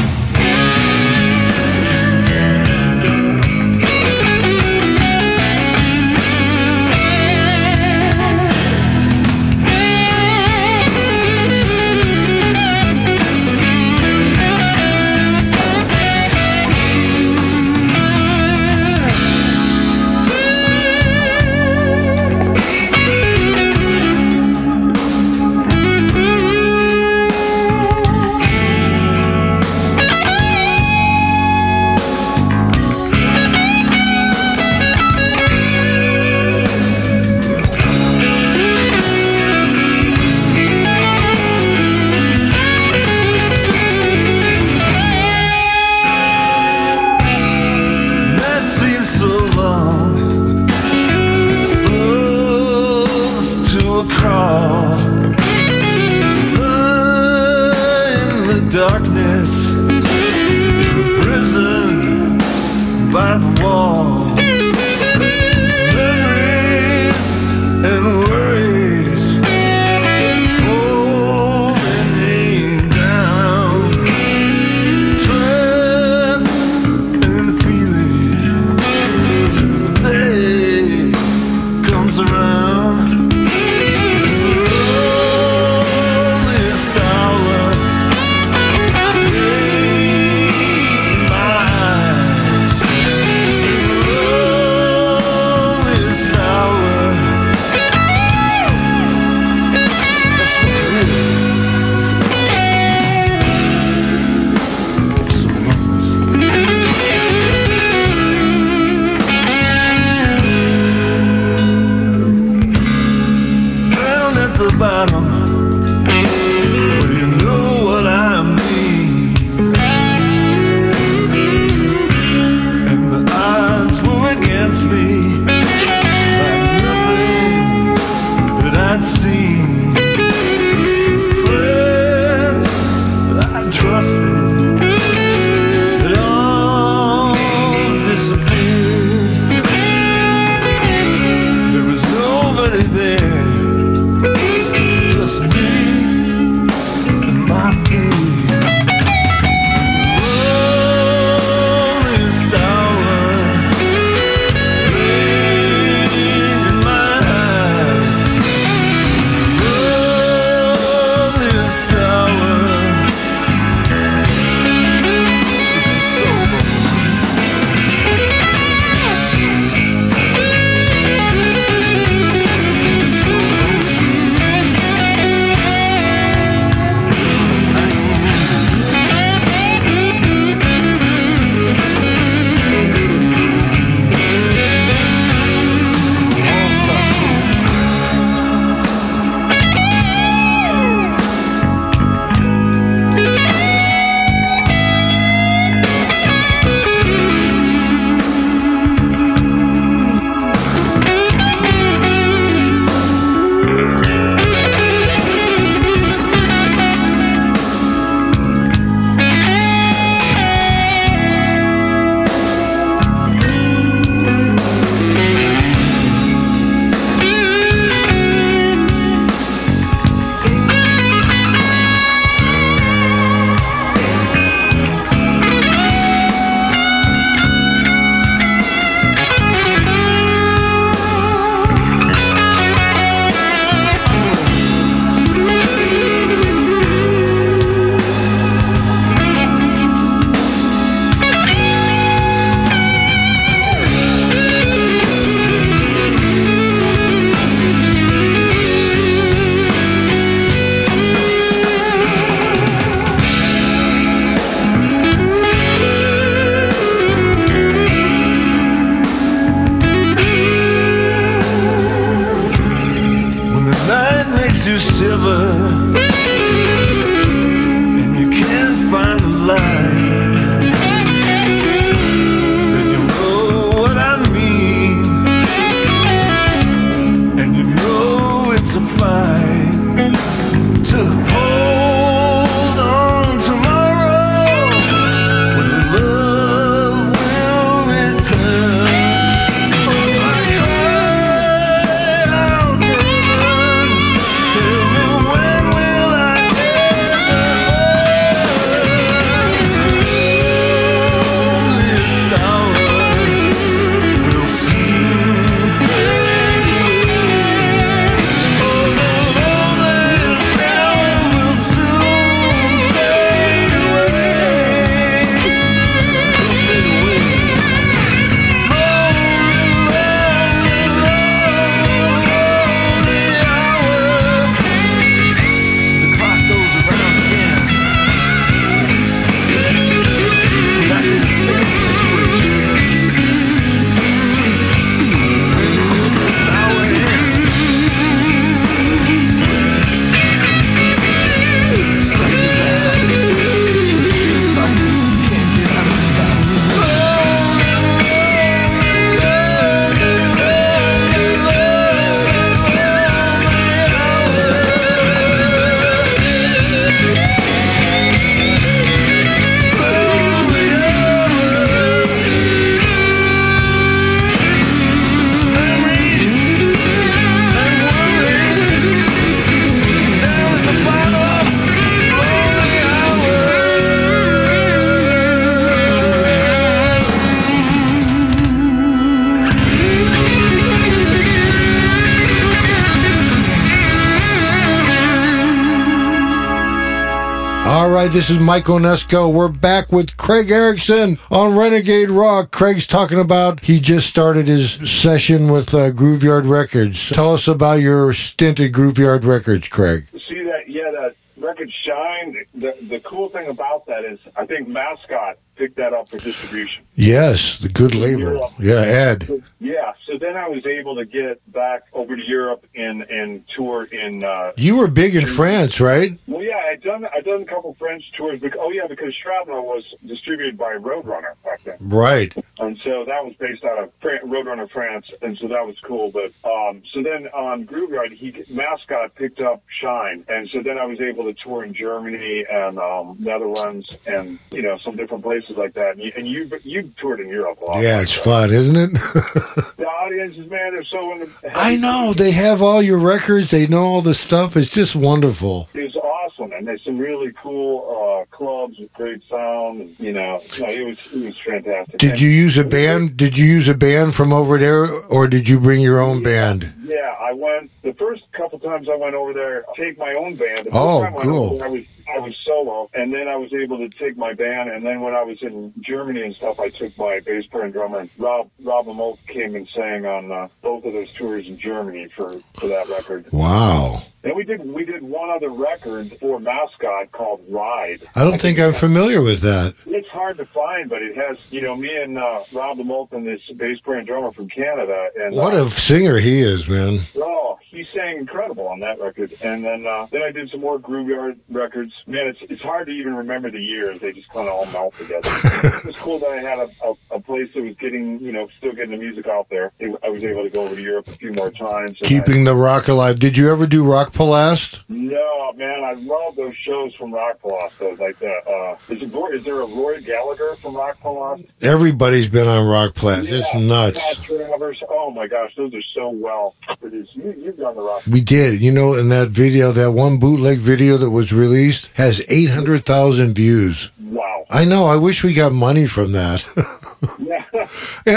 Right, 388.06 388.14
this 388.14 388.30
is 388.30 388.38
Mike 388.38 388.66
Onesko. 388.66 389.32
We're 389.32 389.48
back 389.48 389.90
with 389.90 390.16
Craig 390.16 390.52
Erickson 390.52 391.18
on 391.28 391.56
Renegade 391.56 392.08
Rock. 392.08 392.52
Craig's 392.52 392.86
talking 392.86 393.18
about 393.18 393.64
he 393.64 393.80
just 393.80 394.08
started 394.08 394.46
his 394.46 394.74
session 394.88 395.50
with 395.50 395.74
uh, 395.74 395.90
Grooveyard 395.90 396.48
Records. 396.48 397.08
Tell 397.10 397.34
us 397.34 397.48
about 397.48 397.80
your 397.80 398.14
stint 398.14 398.60
at 398.60 398.70
Grooveyard 398.70 399.24
Records, 399.24 399.66
Craig. 399.66 400.06
See 400.28 400.44
that? 400.44 400.68
Yeah, 400.68 400.92
that 400.92 401.16
record 401.36 401.68
Shine. 401.84 402.46
The 402.54 402.76
the 402.82 403.00
cool 403.00 403.28
thing 403.28 403.48
about 403.48 403.86
that 403.86 404.04
is, 404.04 404.20
I 404.36 404.46
think 404.46 404.68
Mascot 404.68 405.38
picked 405.56 405.74
that 405.74 405.92
up 405.92 406.08
for 406.08 406.18
distribution. 406.18 406.84
Yes, 406.94 407.58
the 407.58 407.68
good 407.68 407.96
label. 407.96 408.54
Yeah, 408.60 408.82
Ed. 408.82 409.28
Yeah. 409.58 409.94
So 410.26 410.32
then 410.32 410.42
I 410.42 410.48
was 410.48 410.66
able 410.66 410.96
to 410.96 411.04
get 411.04 411.40
back 411.52 411.82
over 411.92 412.16
to 412.16 412.22
Europe 412.26 412.66
and 412.74 413.02
and 413.02 413.46
tour 413.48 413.84
in. 413.84 414.24
Uh, 414.24 414.52
You 414.56 414.76
were 414.78 414.88
big 414.88 415.14
in 415.14 415.24
France, 415.26 415.80
right? 415.80 416.10
well, 416.26 416.42
yeah, 416.42 416.56
I 416.56 416.76
done 416.76 417.06
I 417.14 417.20
done 417.20 417.42
a 417.42 417.44
couple 417.44 417.74
French 417.74 418.10
tours. 418.12 418.40
Because, 418.40 418.58
oh 418.60 418.70
yeah, 418.72 418.86
because 418.88 419.14
Shrapnel 419.14 419.64
was 419.64 419.84
distributed 420.04 420.58
by 420.58 420.74
Roadrunner 420.74 421.34
back 421.44 421.62
then. 421.62 421.76
Right. 421.80 422.34
And 422.58 422.76
so 422.82 423.04
that 423.04 423.24
was 423.24 423.34
based 423.38 423.64
out 423.64 423.78
of 423.84 423.92
Fran- 424.00 424.22
Roadrunner 424.22 424.68
France, 424.70 425.06
and 425.22 425.36
so 425.38 425.46
that 425.48 425.64
was 425.64 425.78
cool. 425.80 426.10
But 426.10 426.32
um, 426.44 426.82
so 426.92 427.02
then 427.02 427.28
on 427.28 427.64
Grooveyard, 427.66 428.10
he 428.12 428.42
mascot 428.52 429.14
picked 429.14 429.40
up 429.40 429.62
Shine, 429.68 430.24
and 430.28 430.48
so 430.48 430.60
then 430.62 430.76
I 430.78 430.86
was 430.86 431.00
able 431.00 431.24
to 431.24 431.34
tour 431.34 431.62
in 431.64 431.72
Germany 431.72 432.44
and 432.50 432.78
um, 432.78 433.16
Netherlands, 433.20 433.96
and 434.08 434.38
you 434.50 434.62
know 434.62 434.76
some 434.78 434.96
different 434.96 435.22
places 435.22 435.56
like 435.56 435.74
that. 435.74 435.92
And 435.92 436.00
you 436.00 436.12
and 436.16 436.26
you, 436.26 436.50
you 436.64 436.90
toured 436.96 437.20
in 437.20 437.28
Europe 437.28 437.60
a 437.60 437.64
lot. 437.66 437.82
Yeah, 437.82 438.00
it's 438.02 438.12
fun, 438.18 438.50
isn't 438.50 438.76
it? 438.76 438.90
The 439.76 439.86
man, 440.16 440.74
they're 440.74 440.84
so 440.84 441.12
in 441.12 441.20
the. 441.20 441.30
I 441.54 441.76
know. 441.76 442.12
They 442.16 442.30
have 442.32 442.62
all 442.62 442.82
your 442.82 442.98
records. 442.98 443.50
They 443.50 443.66
know 443.66 443.82
all 443.82 444.02
the 444.02 444.14
stuff. 444.14 444.56
It's 444.56 444.70
just 444.72 444.96
wonderful. 444.96 445.68
It 445.74 445.82
was 445.82 445.96
awesome, 445.96 446.52
and 446.52 446.66
there's 446.66 446.82
some 446.84 446.98
really 446.98 447.32
cool 447.42 448.24
uh, 448.30 448.36
clubs 448.36 448.78
with 448.78 448.92
great 448.94 449.22
sound. 449.28 449.80
And, 449.82 450.00
you 450.00 450.12
know, 450.12 450.40
no, 450.60 450.66
it 450.68 450.86
was 450.86 450.98
it 451.14 451.24
was 451.24 451.38
fantastic. 451.38 451.98
Did 451.98 452.20
you 452.20 452.28
use 452.28 452.56
a 452.56 452.64
band? 452.64 453.16
Did 453.16 453.36
you 453.38 453.46
use 453.46 453.68
a 453.68 453.74
band 453.74 454.14
from 454.14 454.32
over 454.32 454.58
there, 454.58 454.86
or 455.10 455.28
did 455.28 455.48
you 455.48 455.58
bring 455.60 455.80
your 455.80 456.00
own 456.00 456.22
band? 456.22 456.72
Yeah, 456.84 457.14
I 457.20 457.32
went 457.32 457.70
the 457.82 457.92
first 457.94 458.22
couple 458.32 458.58
times 458.58 458.88
I 458.88 458.96
went 458.96 459.14
over 459.14 459.32
there. 459.32 459.64
Take 459.76 459.98
my 459.98 460.14
own 460.14 460.36
band. 460.36 460.66
The 460.66 460.70
Oh, 460.72 461.02
I 461.02 461.10
cool. 461.12 461.44
over 461.44 461.56
there, 461.58 461.66
I 461.66 461.70
was 461.70 461.84
I 462.08 462.18
was 462.18 462.36
solo, 462.44 462.88
and 462.94 463.12
then 463.12 463.28
I 463.28 463.36
was 463.36 463.52
able 463.52 463.78
to 463.78 463.88
take 463.88 464.16
my 464.16 464.32
band. 464.32 464.70
And 464.70 464.84
then 464.84 465.00
when 465.00 465.14
I 465.14 465.22
was 465.22 465.42
in 465.42 465.72
Germany 465.80 466.22
and 466.22 466.34
stuff, 466.34 466.60
I 466.60 466.68
took 466.68 466.96
my 466.98 467.20
bass 467.20 467.46
player 467.46 467.64
and 467.64 467.72
drummer. 467.72 468.00
And 468.00 468.10
Rob 468.18 468.50
Rob 468.62 468.86
Lamothe 468.86 469.24
came 469.26 469.54
and 469.54 469.68
sang 469.68 470.06
on 470.06 470.30
uh, 470.30 470.48
both 470.62 470.84
of 470.84 470.92
those 470.92 471.12
tours 471.12 471.46
in 471.48 471.58
Germany 471.58 472.08
for 472.16 472.32
for 472.54 472.68
that 472.68 472.88
record. 472.88 473.26
Wow. 473.32 474.02
And 474.24 474.34
we 474.34 474.42
did 474.44 474.64
we 474.66 474.84
did 474.84 475.02
one 475.02 475.30
other 475.30 475.50
record 475.50 476.10
for 476.18 476.40
Mascot 476.40 477.12
called 477.12 477.44
Ride. 477.48 478.02
I 478.16 478.24
don't 478.24 478.40
think 478.40 478.58
I'm 478.58 478.72
familiar 478.72 479.22
with 479.22 479.40
that. 479.42 479.74
It's 479.86 480.08
hard 480.08 480.36
to 480.38 480.46
find, 480.46 480.88
but 480.90 481.00
it 481.02 481.16
has, 481.16 481.38
you 481.52 481.60
know, 481.60 481.76
me 481.76 481.96
and 481.96 482.18
uh, 482.18 482.42
Rob 482.52 482.78
Lamothe 482.78 483.12
and 483.12 483.26
this 483.26 483.40
bass 483.56 483.78
player 483.80 483.98
and 483.98 484.06
drummer 484.06 484.32
from 484.32 484.48
Canada. 484.48 485.10
And 485.16 485.36
What 485.36 485.54
uh, 485.54 485.64
a 485.64 485.70
singer 485.70 486.18
he 486.18 486.40
is, 486.40 486.68
man. 486.68 487.00
Oh, 487.16 487.58
he 487.76 487.86
sang 487.94 488.16
incredible 488.16 488.66
on 488.68 488.80
that 488.80 488.98
record, 488.98 489.34
and 489.42 489.62
then 489.62 489.86
uh, 489.86 490.06
then 490.10 490.22
I 490.22 490.30
did 490.30 490.50
some 490.50 490.60
more 490.60 490.78
Grooveyard 490.78 491.36
records. 491.50 491.92
Man, 492.06 492.26
it's 492.26 492.38
it's 492.50 492.62
hard 492.62 492.86
to 492.86 492.92
even 492.92 493.14
remember 493.14 493.50
the 493.50 493.60
years; 493.60 494.00
they 494.00 494.12
just 494.12 494.28
kind 494.30 494.48
of 494.48 494.54
all 494.54 494.66
melt 494.66 494.96
together. 494.96 495.28
it 495.64 495.84
was 495.84 495.98
cool 495.98 496.18
that 496.20 496.30
I 496.30 496.40
had 496.40 496.58
a, 496.58 496.70
a, 496.82 497.16
a 497.16 497.20
place 497.20 497.50
that 497.54 497.62
was 497.62 497.76
getting, 497.76 498.18
you 498.20 498.32
know, 498.32 498.48
still 498.56 498.72
getting 498.72 498.92
the 498.92 498.96
music 498.96 499.26
out 499.26 499.48
there. 499.50 499.72
I 500.02 500.08
was 500.08 500.24
able 500.24 500.44
to 500.44 500.50
go 500.50 500.64
over 500.64 500.74
to 500.74 500.80
Europe 500.80 501.08
a 501.08 501.12
few 501.12 501.32
more 501.32 501.50
times. 501.50 501.98
Keeping 502.02 502.44
the 502.44 502.54
rock 502.54 502.88
alive. 502.88 503.18
Did 503.18 503.36
you 503.36 503.50
ever 503.50 503.66
do 503.66 503.84
Rock 503.90 504.12
Palast? 504.12 504.82
No, 504.88 505.52
man, 505.54 505.84
I 505.84 505.92
love 505.92 506.36
those 506.36 506.56
shows 506.56 506.94
from 506.94 507.12
Rock 507.12 507.40
Palast. 507.42 507.72
Those 507.78 507.98
like 507.98 508.18
the 508.18 508.30
uh, 508.30 508.92
is, 508.92 509.02
it, 509.02 509.34
is 509.34 509.44
there 509.44 509.60
a 509.60 509.66
Rory 509.66 510.00
Gallagher 510.00 510.56
from 510.56 510.74
Rock 510.74 510.98
Palast? 511.00 511.52
Everybody's 511.62 512.28
been 512.28 512.46
on 512.46 512.66
Rock 512.66 512.94
Palast. 512.94 513.26
It's 513.30 513.54
nuts. 513.54 514.16
Pat 514.16 514.24
Travers. 514.24 514.82
Oh 514.88 515.10
my 515.10 515.26
gosh, 515.26 515.54
those 515.56 515.74
are 515.74 515.82
so 515.94 516.08
well 516.08 516.54
produced. 516.80 517.14
You, 517.14 517.34
you've 517.36 517.58
done 517.66 517.76
the 517.76 517.82
Rock. 517.82 518.02
We 518.06 518.20
did. 518.20 518.60
You 518.60 518.72
know, 518.72 518.94
in 518.94 519.08
that 519.10 519.28
video, 519.28 519.72
that 519.72 519.92
one 519.92 520.18
bootleg 520.18 520.58
video 520.58 520.96
that 520.98 521.10
was 521.10 521.32
released 521.32 521.90
has 521.94 522.24
800,000 522.30 523.34
views. 523.34 523.90
Wow. 524.00 524.46
I 524.50 524.64
know. 524.64 524.84
I 524.86 524.96
wish 524.96 525.24
we 525.24 525.32
got 525.34 525.52
money 525.52 525.86
from 525.86 526.12
that. 526.12 526.46
Yeah. 527.18 527.44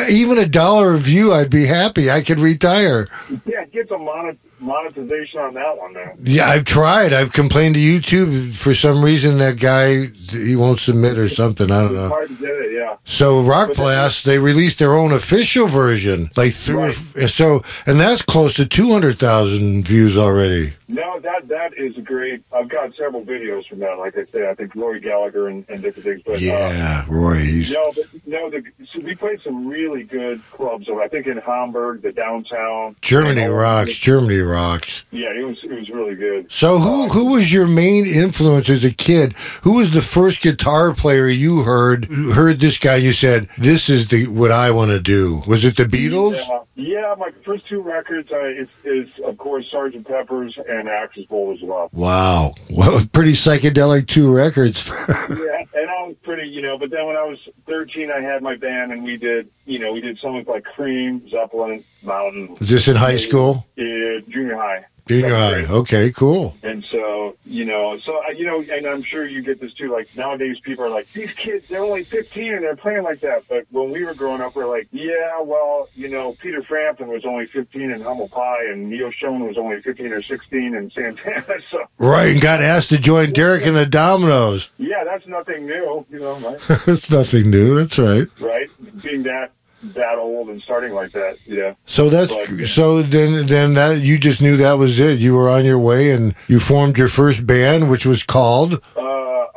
Even 0.10 0.38
a 0.38 0.46
dollar 0.48 0.94
a 0.94 0.98
view, 0.98 1.34
I'd 1.34 1.50
be 1.50 1.66
happy. 1.66 2.10
I 2.10 2.22
could 2.22 2.40
retire. 2.40 3.08
Yeah, 3.46 3.66
get 3.66 3.90
some 3.90 4.06
monet- 4.06 4.38
monetization 4.62 5.40
on 5.40 5.54
that 5.54 5.78
one, 5.78 5.94
man. 5.94 6.18
Yeah, 6.24 6.48
I've 6.48 6.66
tried. 6.66 7.14
I've 7.14 7.32
complained 7.32 7.76
to 7.76 7.82
YouTube 7.82 8.54
for 8.56 8.74
some 8.74 9.04
reason. 9.04 9.38
That 9.38 9.60
guy 9.60 10.08
he 10.08 10.56
won't 10.56 10.80
submit 10.80 11.18
or 11.18 11.30
something. 11.30 11.72
I 11.72 11.82
don't 11.84 11.92
It's 11.92 11.96
know. 11.96 12.10
hard 12.10 12.28
to 12.30 12.36
get 12.36 12.50
it, 12.50 12.74
yeah. 12.74 12.96
So 13.06 13.42
Rock 13.42 13.72
Palast, 13.72 14.24
they 14.24 14.40
released 14.40 14.80
their 14.80 14.96
own 14.96 15.12
official 15.14 15.68
version, 15.68 16.30
like 16.38 16.54
through. 16.54 16.92
So, 16.94 17.62
and 17.86 18.00
that's 18.00 18.22
close 18.22 18.54
to 18.56 18.66
two 18.66 18.92
hundred 18.92 19.20
thousand 19.20 19.88
views 19.88 20.18
already. 20.18 20.74
No, 20.92 21.20
that 21.20 21.48
that 21.50 21.78
is 21.78 21.96
a 21.98 22.02
great. 22.02 22.44
I've 22.52 22.68
got 22.68 22.94
several 22.96 23.24
videos 23.24 23.68
from 23.68 23.78
that. 23.80 24.00
Like 24.00 24.18
I 24.18 24.26
say, 24.32 24.50
I 24.50 24.56
think 24.56 24.74
Rory 24.76 25.00
Gallagher 25.00 25.48
and, 25.48 25.64
and 25.70 25.84
different 25.84 26.04
things. 26.06 26.22
But 26.26 26.36
uh, 26.36 26.38
Yeah, 26.40 27.06
Roy. 27.08 27.36
He's, 27.36 27.72
no, 27.72 27.92
but 27.96 28.06
no. 28.26 28.50
The, 28.50 28.64
so 28.92 29.00
we 29.06 29.14
played 29.14 29.40
some 29.44 29.68
really 29.68 30.04
good 30.04 30.42
clubs. 30.52 30.88
I 30.90 31.08
think 31.08 31.28
in 31.28 31.38
Hamburg, 31.38 32.02
the 32.02 32.12
downtown. 32.12 32.96
Germany 33.02 33.42
And 33.44 33.54
all- 33.54 33.60
rocks. 33.60 33.98
Germany 34.00 34.40
rocks. 34.40 35.06
Yeah, 35.12 35.30
it 35.30 35.44
was 35.46 35.58
it 35.64 35.72
was 35.72 35.90
really 35.92 36.16
good. 36.16 36.52
So 36.52 36.80
who 36.80 37.08
who 37.08 37.34
was 37.34 37.54
your 37.54 37.68
main 37.68 38.08
influence 38.08 38.68
as 38.70 38.84
a 38.84 38.92
kid? 38.92 39.34
Who 39.62 39.74
was 39.78 39.94
the 39.94 40.02
first 40.02 40.42
guitar 40.42 40.96
player 40.96 41.28
you 41.28 41.62
heard 41.62 42.06
heard 42.34 42.60
this 42.60 42.80
guy? 42.80 42.96
You 42.96 43.12
said 43.14 43.48
this 43.60 43.90
is 43.90 44.08
the 44.08 44.26
what 44.28 44.52
I 44.52 44.72
want 44.72 44.90
to 44.90 45.00
do. 45.00 45.44
Was 45.46 45.66
it 45.66 45.78
the 45.78 45.84
Beatles? 45.86 46.36
Yeah, 46.48 46.60
yeah. 46.80 47.16
My 47.18 47.32
first 47.46 47.68
two 47.68 47.82
records 47.82 48.30
is, 48.32 48.68
is 48.84 49.08
of 49.26 49.38
course 49.38 49.66
Sergeant 49.72 50.08
Pepper's 50.08 50.58
and 50.68 50.88
Axis: 50.88 51.26
Bold 51.26 51.58
as 51.58 51.64
Love. 51.64 51.94
Wow, 51.94 52.54
well, 52.70 53.02
pretty 53.14 53.34
psychedelic 53.34 54.08
two 54.08 54.34
records. 54.34 54.90
yeah, 55.10 55.64
and 55.74 55.90
I 55.90 56.08
was 56.08 56.16
pretty, 56.24 56.48
you 56.50 56.62
know. 56.62 56.78
But 56.78 56.90
then 56.92 57.06
when 57.06 57.16
I 57.16 57.24
was 57.24 57.40
13, 57.68 58.12
I 58.12 58.22
had 58.22 58.42
my 58.42 58.56
band, 58.56 58.92
and 58.92 59.04
we 59.04 59.18
did, 59.18 59.50
you 59.66 59.80
know, 59.80 59.94
we 59.94 60.02
did 60.02 60.18
songs 60.20 60.48
like 60.48 60.64
Cream, 60.64 61.28
Zeppelin, 61.30 61.84
Mountain, 62.04 62.56
Just 62.64 62.88
in 62.88 62.96
high 62.96 63.18
school? 63.18 63.66
uh, 63.78 63.82
junior 64.30 64.56
high. 64.56 64.86
High. 65.10 65.66
Okay, 65.66 66.12
cool. 66.12 66.56
And 66.64 66.86
so, 66.92 67.36
you 67.46 67.66
know, 67.66 67.98
so 67.98 68.14
I- 68.28 68.32
you 68.32 68.46
know, 68.46 68.62
and 68.72 68.86
I'm 68.86 69.02
sure 69.02 69.26
you 69.26 69.42
get 69.42 69.60
this 69.60 69.74
too. 69.74 69.92
Like 69.92 70.08
nowadays, 70.16 70.60
people 70.62 70.86
are 70.86 70.90
like, 70.90 71.12
these 71.14 71.32
kids, 71.34 71.68
they're 71.68 71.84
only 71.84 72.04
15 72.04 72.54
and 72.54 72.64
they're 72.64 72.76
playing 72.76 73.04
like 73.04 73.20
that. 73.22 73.44
But 73.50 73.66
when 73.72 73.92
we 73.92 74.06
were 74.06 74.14
growing 74.14 74.42
up, 74.42 74.56
we're 74.56 74.68
like, 74.68 74.88
yeah, 74.92 75.42
well, 75.42 75.90
you 75.96 76.08
know, 76.10 76.34
Peter 76.42 76.62
Frampton 76.64 77.08
was 77.08 77.26
only 77.26 77.48
15 77.48 77.92
in 77.92 78.02
Humble 78.02 78.30
Pie, 78.30 78.66
and 78.72 78.90
Neal 78.90 79.10
Schon 79.12 79.48
was 79.48 79.58
only 79.58 79.82
15 79.82 80.08
or 80.14 80.22
16 80.22 80.76
in 80.76 80.92
Santana. 80.92 81.46
So 81.72 81.80
Right, 81.98 82.32
and 82.34 82.42
got 82.42 82.62
asked 82.62 82.90
to 82.90 82.98
join 82.98 83.32
Derek 83.34 83.66
and 83.66 83.76
the 83.76 83.86
Dominoes. 83.86 84.70
yeah, 84.78 85.04
that's 85.04 85.28
nothing 85.28 85.66
new, 85.66 86.06
you 86.10 86.20
know, 86.20 86.36
right? 86.40 86.60
That's 86.86 87.12
nothing 87.12 87.50
new. 87.50 87.76
That's 87.80 87.98
right. 88.00 88.28
right? 88.40 88.70
Being 89.04 89.24
that 89.24 89.52
that 90.00 90.18
old 90.18 90.50
and 90.50 90.62
starting 90.62 90.94
like 90.94 91.12
that, 91.12 91.38
yeah. 91.46 91.74
So 91.86 92.10
that's 92.10 92.34
But- 92.36 92.68
so 92.68 93.02
then 93.02 93.46
then 93.46 93.74
that 93.76 94.02
you 94.02 94.18
just 94.18 94.42
knew 94.42 94.58
that 94.58 94.78
was 94.78 95.00
it. 95.00 95.20
You 95.20 95.36
were 95.36 95.50
on 95.50 95.66
your 95.66 95.80
way 95.80 96.12
and 96.12 96.34
you 96.48 96.60
formed 96.60 96.98
your 96.98 97.08
first 97.10 97.46
band, 97.46 97.90
which 97.92 98.06
was 98.06 98.24
called 98.24 98.82
Uh, 98.98 99.02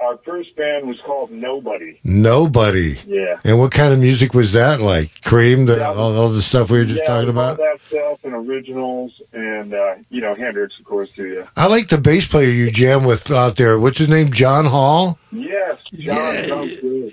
our 0.07 0.19
first 0.25 0.55
band 0.57 0.87
was 0.89 0.99
called 1.07 1.31
Nobody. 1.31 1.99
Nobody. 2.05 2.97
Yeah. 3.07 3.39
And 3.45 3.59
what 3.59 3.71
kind 3.73 3.93
of 3.93 3.99
music 3.99 4.35
was 4.35 4.53
that 4.53 4.81
like? 4.81 5.09
Cream, 5.23 5.67
the, 5.67 5.77
Yeah. 5.79 5.93
all, 5.93 6.15
all 6.17 6.29
the 6.29 6.43
stuff 6.43 6.71
we 6.71 6.79
were 6.79 6.85
just 6.85 7.01
yeah, 7.05 7.07
talking 7.13 7.29
all 7.31 7.37
about? 7.39 7.57
that 7.59 7.79
stuff 7.89 8.19
and 8.25 8.35
originals 8.35 9.13
and 9.33 9.73
uh, 9.75 9.95
you 10.11 10.21
know 10.21 10.35
Hendrix, 10.35 10.75
of 10.79 10.85
course, 10.85 11.11
too. 11.11 11.29
Yeah. 11.37 11.47
I 11.57 11.67
like 11.67 11.89
the 11.89 11.99
bass 11.99 12.27
player 12.27 12.51
you 12.51 12.71
jam 12.71 13.05
with 13.05 13.31
out 13.31 13.57
there. 13.57 13.79
What's 13.79 13.99
his 13.99 14.09
name? 14.09 14.31
John 14.33 14.65
Hall? 14.67 15.19
John. 15.33 15.52
Yeah. 15.93 16.63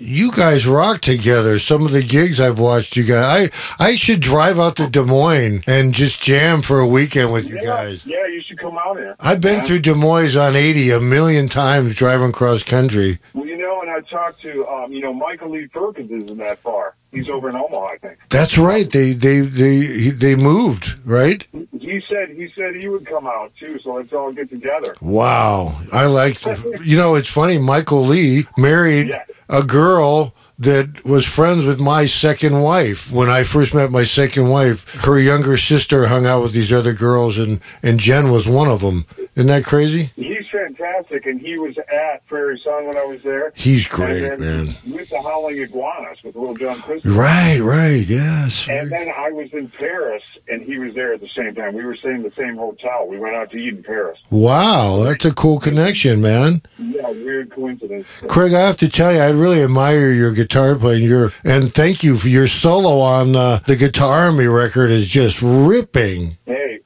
You 0.00 0.32
guys 0.32 0.66
rock 0.66 1.02
together. 1.02 1.58
Some 1.58 1.84
of 1.84 1.92
the 1.92 2.02
gigs 2.02 2.40
I've 2.40 2.58
watched 2.58 2.96
you 2.96 3.04
guys. 3.04 3.50
I, 3.78 3.88
I 3.90 3.96
should 3.96 4.20
drive 4.20 4.58
out 4.58 4.76
to 4.76 4.88
Des 4.88 5.02
Moines 5.04 5.62
and 5.66 5.92
just 5.92 6.22
jam 6.22 6.62
for 6.62 6.80
a 6.80 6.86
weekend 6.86 7.32
with 7.32 7.46
you 7.46 7.56
yeah, 7.56 7.64
guys. 7.64 8.06
yeah, 8.06 8.26
you 8.26 8.40
should 8.46 8.58
come 8.58 8.78
out 8.78 8.96
here. 8.96 9.16
I've 9.20 9.40
been 9.40 9.56
Yeah. 9.56 9.60
through 9.64 9.78
Des 9.80 9.94
Moines 9.94 10.34
on 10.36 10.56
80 10.56 10.90
a 10.92 11.00
million 11.00 11.48
times 11.48 11.94
driving 11.94 12.32
cross 12.32 12.62
country. 12.62 13.18
Well, 13.34 13.46
you 13.46 13.58
know, 13.58 13.82
and 13.82 13.90
I 13.90 14.00
talked 14.10 14.40
to, 14.42 14.66
um, 14.66 14.92
you 14.92 15.02
know, 15.02 15.12
Michael 15.12 15.50
Lee 15.50 15.66
Perkins 15.66 16.10
isn't 16.24 16.38
that 16.38 16.58
far. 16.60 16.94
He's 17.12 17.28
over 17.28 17.50
in 17.50 17.56
Omaha, 17.56 17.86
I 17.86 17.98
think. 17.98 18.18
That's 18.30 18.56
right. 18.56 18.88
They 18.88 19.12
they 19.12 19.40
they 19.40 20.10
they 20.10 20.36
moved, 20.36 20.94
right? 21.04 21.44
He 21.90 22.00
said 22.08 22.30
he 22.36 22.48
said 22.54 22.74
he 22.76 22.88
would 22.88 23.06
come 23.06 23.26
out 23.26 23.52
too, 23.58 23.78
so 23.82 23.94
let's 23.94 24.12
all 24.12 24.32
get 24.32 24.48
together. 24.50 24.94
Wow. 25.00 25.80
I 25.92 26.06
like 26.06 26.38
you 26.84 26.96
know, 26.96 27.14
it's 27.16 27.28
funny. 27.30 27.58
Michael 27.58 28.04
Lee 28.04 28.46
married 28.56 29.08
Yeah. 29.08 29.24
a 29.48 29.62
girl 29.62 30.34
that 30.58 31.04
was 31.06 31.24
friends 31.26 31.64
with 31.64 31.80
my 31.80 32.04
second 32.06 32.60
wife. 32.60 33.10
When 33.10 33.30
I 33.30 33.44
first 33.44 33.74
met 33.74 33.90
my 33.90 34.04
second 34.04 34.50
wife, 34.50 34.94
her 35.04 35.18
younger 35.18 35.56
sister 35.56 36.06
hung 36.06 36.26
out 36.26 36.42
with 36.42 36.52
these 36.52 36.70
other 36.70 36.92
girls, 36.92 37.38
and, 37.38 37.60
and 37.82 37.98
Jen 37.98 38.30
was 38.30 38.46
one 38.46 38.68
of 38.68 38.80
them. 38.82 39.06
Isn't 39.36 39.46
that 39.48 39.64
crazy? 39.64 40.10
He's 40.16 40.39
fantastic, 40.80 41.26
and 41.26 41.40
he 41.40 41.58
was 41.58 41.76
at 41.78 42.26
Prairie 42.26 42.60
Sun 42.62 42.86
when 42.86 42.96
I 42.96 43.04
was 43.04 43.22
there. 43.22 43.52
He's 43.56 43.86
great, 43.86 44.38
man. 44.38 44.68
With 44.88 45.10
the 45.10 45.20
Howling 45.22 45.58
Iguanas 45.58 46.18
with 46.24 46.36
Little 46.36 46.54
John 46.54 46.80
Christopher. 46.80 47.14
Right, 47.14 47.60
right, 47.60 48.04
yes. 48.06 48.68
And 48.68 48.90
then 48.90 49.10
I 49.16 49.30
was 49.30 49.52
in 49.52 49.68
Paris, 49.68 50.22
and 50.48 50.62
he 50.62 50.78
was 50.78 50.94
there 50.94 51.14
at 51.14 51.20
the 51.20 51.28
same 51.36 51.54
time. 51.54 51.74
We 51.74 51.84
were 51.84 51.96
staying 51.96 52.16
in 52.16 52.22
the 52.22 52.32
same 52.36 52.56
hotel. 52.56 53.06
We 53.08 53.18
went 53.18 53.36
out 53.36 53.50
to 53.50 53.56
eat 53.56 53.74
in 53.74 53.82
Paris. 53.82 54.18
Wow, 54.30 55.02
that's 55.04 55.24
a 55.24 55.34
cool 55.34 55.60
connection, 55.60 56.20
man. 56.20 56.62
Yeah, 56.78 57.10
weird 57.10 57.50
coincidence. 57.50 58.06
Craig, 58.28 58.54
I 58.54 58.60
have 58.60 58.76
to 58.78 58.88
tell 58.88 59.12
you, 59.12 59.20
I 59.20 59.30
really 59.30 59.62
admire 59.62 60.12
your 60.12 60.32
guitar 60.32 60.74
playing. 60.76 61.04
Your 61.04 61.32
and 61.44 61.72
thank 61.72 62.02
you 62.02 62.16
for 62.16 62.28
your 62.28 62.48
solo 62.48 63.00
on 63.00 63.36
uh, 63.36 63.60
the 63.66 63.76
Guitar 63.76 64.26
Army 64.26 64.46
record 64.46 64.90
is 64.90 65.08
just 65.08 65.40
ripping 65.42 66.36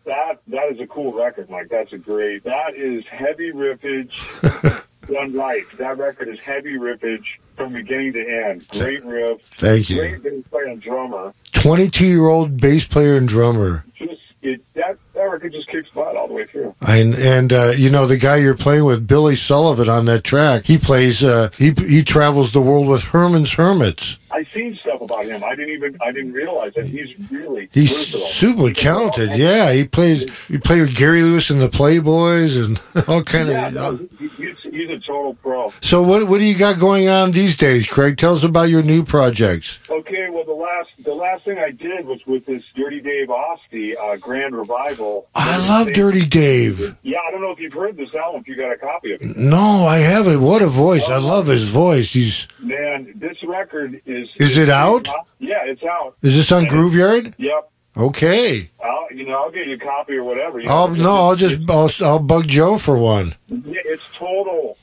that 0.04 0.40
that 0.48 0.72
is 0.72 0.80
a 0.80 0.83
cool 0.94 1.12
record, 1.12 1.50
Mike. 1.50 1.68
That's 1.70 1.92
a 1.92 1.98
great. 1.98 2.44
That 2.44 2.76
is 2.76 3.04
heavy 3.06 3.52
riffage 3.52 4.86
done 5.06 5.32
right. 5.32 5.64
That 5.76 5.98
record 5.98 6.28
is 6.28 6.40
heavy 6.40 6.74
riffage 6.74 7.24
from 7.56 7.72
beginning 7.72 8.12
to 8.12 8.20
end. 8.20 8.68
Great 8.68 9.04
riff. 9.04 9.42
Thank 9.42 9.90
you. 9.90 9.98
Great 9.98 10.22
bass 10.22 10.44
player 10.44 10.66
and 10.66 10.80
drummer. 10.80 11.34
22 11.52 12.06
year 12.06 12.28
old 12.28 12.60
bass 12.60 12.86
player 12.86 13.16
and 13.16 13.26
drummer. 13.26 13.84
Just 13.96 14.20
it 14.42 14.64
that 14.74 14.98
that 15.24 15.30
record 15.32 15.52
just 15.52 15.68
kicks 15.68 15.88
butt 15.90 16.16
all 16.16 16.28
the 16.28 16.34
way 16.34 16.46
through. 16.46 16.74
And 16.86 17.14
and 17.14 17.52
uh, 17.52 17.72
you 17.76 17.90
know 17.90 18.06
the 18.06 18.16
guy 18.18 18.36
you're 18.36 18.56
playing 18.56 18.84
with, 18.84 19.06
Billy 19.06 19.36
Sullivan, 19.36 19.88
on 19.88 20.04
that 20.06 20.24
track. 20.24 20.64
He 20.64 20.78
plays. 20.78 21.22
Uh, 21.24 21.50
he 21.58 21.72
he 21.86 22.02
travels 22.02 22.52
the 22.52 22.60
world 22.62 22.86
with 22.88 23.04
Herman's 23.04 23.52
Hermits. 23.54 24.18
I 24.30 24.44
seen 24.52 24.76
stuff 24.82 25.00
about 25.00 25.26
him. 25.26 25.44
I 25.44 25.50
didn't 25.54 25.74
even 25.74 25.96
I 26.04 26.10
didn't 26.10 26.32
realize 26.32 26.72
that 26.74 26.86
he's 26.86 27.14
really 27.30 27.68
He's 27.72 27.92
versatile. 27.92 28.26
super 28.26 28.72
talented. 28.72 29.30
Yeah, 29.36 29.72
he 29.72 29.84
plays. 29.86 30.24
He 30.48 30.58
played 30.58 30.80
with 30.82 30.96
Gary 30.96 31.22
Lewis 31.22 31.50
and 31.50 31.60
the 31.62 31.68
Playboys 31.68 32.56
and 32.64 32.80
all 33.08 33.22
kind 33.22 33.48
Yeah, 33.48 33.68
of. 33.68 33.74
no, 33.74 34.08
he's, 34.18 34.32
he's 34.62 34.90
a 34.90 34.98
total 35.06 35.34
pro. 35.34 35.72
So 35.80 36.02
what 36.02 36.26
what 36.28 36.38
do 36.38 36.44
you 36.44 36.58
got 36.58 36.80
going 36.80 37.08
on 37.08 37.30
these 37.30 37.56
days, 37.56 37.86
Craig? 37.86 38.16
Tell 38.16 38.34
us 38.34 38.42
about 38.42 38.68
your 38.70 38.82
new 38.82 39.04
projects. 39.04 39.78
Okay, 39.88 40.03
last 40.84 41.04
the 41.04 41.14
last 41.14 41.44
thing 41.44 41.58
I 41.58 41.70
did 41.70 42.06
was 42.06 42.20
with 42.26 42.46
this 42.46 42.62
Dirty 42.74 43.00
Dave 43.00 43.28
Osti 43.30 43.96
uh, 43.96 44.16
Grand 44.16 44.56
Revival. 44.56 45.26
I 45.34 45.66
love 45.68 45.92
Dirty 45.92 46.26
Dave. 46.26 46.96
Yeah, 47.02 47.18
I 47.26 47.30
don't 47.30 47.40
know 47.40 47.50
if 47.50 47.58
you've 47.58 47.72
heard 47.72 47.96
this 47.96 48.14
album. 48.14 48.42
If 48.42 48.48
you 48.48 48.56
got 48.56 48.72
a 48.72 48.76
copy 48.76 49.12
of 49.12 49.22
it, 49.22 49.36
No, 49.36 49.86
I 49.86 49.98
haven't. 49.98 50.40
What 50.40 50.62
a 50.62 50.66
voice! 50.66 51.08
I 51.08 51.18
love 51.18 51.46
his 51.46 51.68
voice. 51.68 52.12
He's 52.12 52.48
man, 52.60 53.12
this 53.16 53.42
record 53.44 54.00
is. 54.06 54.28
Is 54.36 54.56
it 54.56 54.68
out? 54.68 55.08
Yeah, 55.38 55.64
it's 55.64 55.82
out. 55.82 56.16
is 56.22 56.34
this 56.34 56.52
on 56.52 56.64
Grooveyard? 56.66 57.34
Yep. 57.38 57.70
Okay. 57.96 58.70
I'll, 58.82 59.06
you 59.12 59.24
know, 59.24 59.34
I'll 59.34 59.52
get 59.52 59.68
you 59.68 59.74
a 59.74 59.78
copy 59.78 60.14
or 60.14 60.24
whatever. 60.24 60.58
You 60.58 60.68
I'll 60.68 60.88
no, 60.88 61.14
I'll 61.14 61.36
just 61.36 61.60
I'll, 61.70 61.90
I'll 62.00 62.18
bug 62.18 62.48
Joe 62.48 62.76
for 62.76 62.98
one. 62.98 63.34
Yeah, 63.48 63.80
it's 63.84 64.02
total 64.14 64.73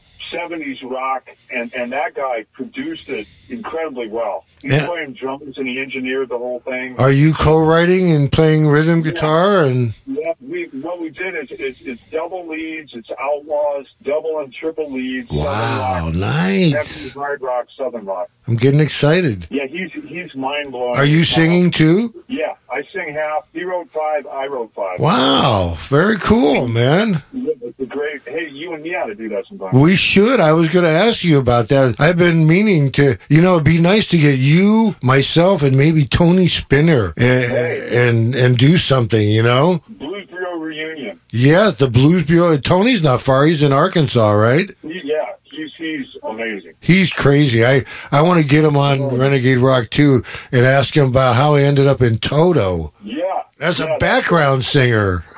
'70s 0.49 0.83
rock, 0.89 1.27
and 1.53 1.73
and 1.73 1.91
that 1.91 2.13
guy 2.15 2.45
produced 2.53 3.09
it 3.09 3.27
incredibly 3.49 4.07
well. 4.07 4.45
He's 4.61 4.73
Yeah. 4.73 4.85
playing 4.85 5.13
drums 5.13 5.57
and 5.57 5.67
he 5.67 5.79
engineered 5.79 6.29
the 6.29 6.37
whole 6.37 6.59
thing. 6.59 6.95
Are 6.99 7.11
you 7.11 7.33
co-writing 7.33 8.11
and 8.11 8.31
playing 8.31 8.67
rhythm 8.67 9.01
guitar 9.01 9.65
and 9.65 9.93
Yeah, 10.05 10.33
we 10.39 10.65
what 10.81 11.01
we 11.01 11.09
did 11.09 11.35
is 11.35 11.47
it's, 11.51 11.81
it's 11.81 12.01
double 12.11 12.47
leads, 12.47 12.93
it's 12.93 13.09
outlaws, 13.19 13.87
double 14.03 14.39
and 14.39 14.53
triple 14.53 14.89
leads. 14.91 15.29
wow, 15.31 16.05
rock, 16.05 16.13
nice. 16.13 17.13
hard 17.13 17.41
rock, 17.41 17.67
southern 17.75 18.05
rock. 18.05 18.29
I'm 18.47 18.55
getting 18.55 18.79
excited. 18.79 19.47
Yeah, 19.49 19.65
he's 19.67 19.91
he's 20.07 20.33
mind 20.35 20.71
blowing. 20.71 20.95
Are 20.97 21.05
you 21.05 21.23
singing 21.23 21.71
too? 21.71 22.23
Yeah, 22.27 22.53
I 22.71 22.83
sing 22.93 23.13
half. 23.13 23.47
He 23.51 23.63
wrote 23.63 23.89
five. 23.91 24.25
I 24.27 24.47
wrote 24.47 24.73
five. 24.73 24.99
Wow, 24.99 25.75
very 25.77 26.17
cool, 26.17 26.67
man. 26.67 27.21
It's 27.33 27.79
a 27.79 27.85
great. 27.85 28.21
Hey, 28.23 28.49
you 28.49 28.73
and 28.73 28.81
me 28.81 28.95
ought 28.95 29.07
to 29.07 29.15
do 29.15 29.27
that 29.29 29.45
sometime. 29.47 29.79
We 29.79 29.95
should. 29.97 30.39
I 30.39 30.53
was 30.53 30.69
going 30.69 30.85
to 30.85 30.91
ask 30.91 31.23
you 31.23 31.37
about 31.37 31.67
that. 31.67 31.99
I've 31.99 32.17
been 32.17 32.47
meaning 32.47 32.89
to. 32.93 33.17
You 33.29 33.41
know, 33.41 33.55
it'd 33.55 33.65
be 33.65 33.81
nice 33.81 34.07
to 34.09 34.17
get 34.17 34.39
you, 34.39 34.95
myself, 35.03 35.63
and 35.63 35.77
maybe 35.77 36.05
Tony 36.05 36.47
Spinner 36.47 37.13
and 37.17 37.51
and, 37.53 38.35
and 38.35 38.57
do 38.57 38.77
something. 38.77 39.27
You 39.27 39.43
know. 39.43 39.83
Blues 39.89 40.27
Bureau 40.27 40.57
reunion. 40.57 41.19
Yeah, 41.31 41.71
the 41.71 41.89
Blues 41.89 42.25
Bureau. 42.25 42.55
Tony's 42.57 43.03
not 43.03 43.21
far. 43.21 43.45
He's 43.45 43.63
in 43.63 43.73
Arkansas, 43.73 44.31
right? 44.31 44.69
Yeah, 44.83 45.25
he's 45.43 45.71
he's 45.77 46.05
amazing. 46.31 46.73
He's 46.79 47.11
crazy. 47.11 47.65
I, 47.65 47.83
I 48.11 48.21
want 48.21 48.41
to 48.41 48.47
get 48.47 48.63
him 48.65 48.75
on 48.77 49.17
Renegade 49.17 49.57
Rock 49.59 49.89
too 49.89 50.23
and 50.51 50.65
ask 50.65 50.95
him 50.95 51.07
about 51.09 51.35
how 51.35 51.55
he 51.55 51.63
ended 51.63 51.87
up 51.87 52.01
in 52.01 52.17
Toto. 52.17 52.93
Yeah, 53.03 53.43
As 53.59 53.79
yeah, 53.79 53.93
a 53.93 53.97
background 53.97 54.63
singer. 54.65 55.23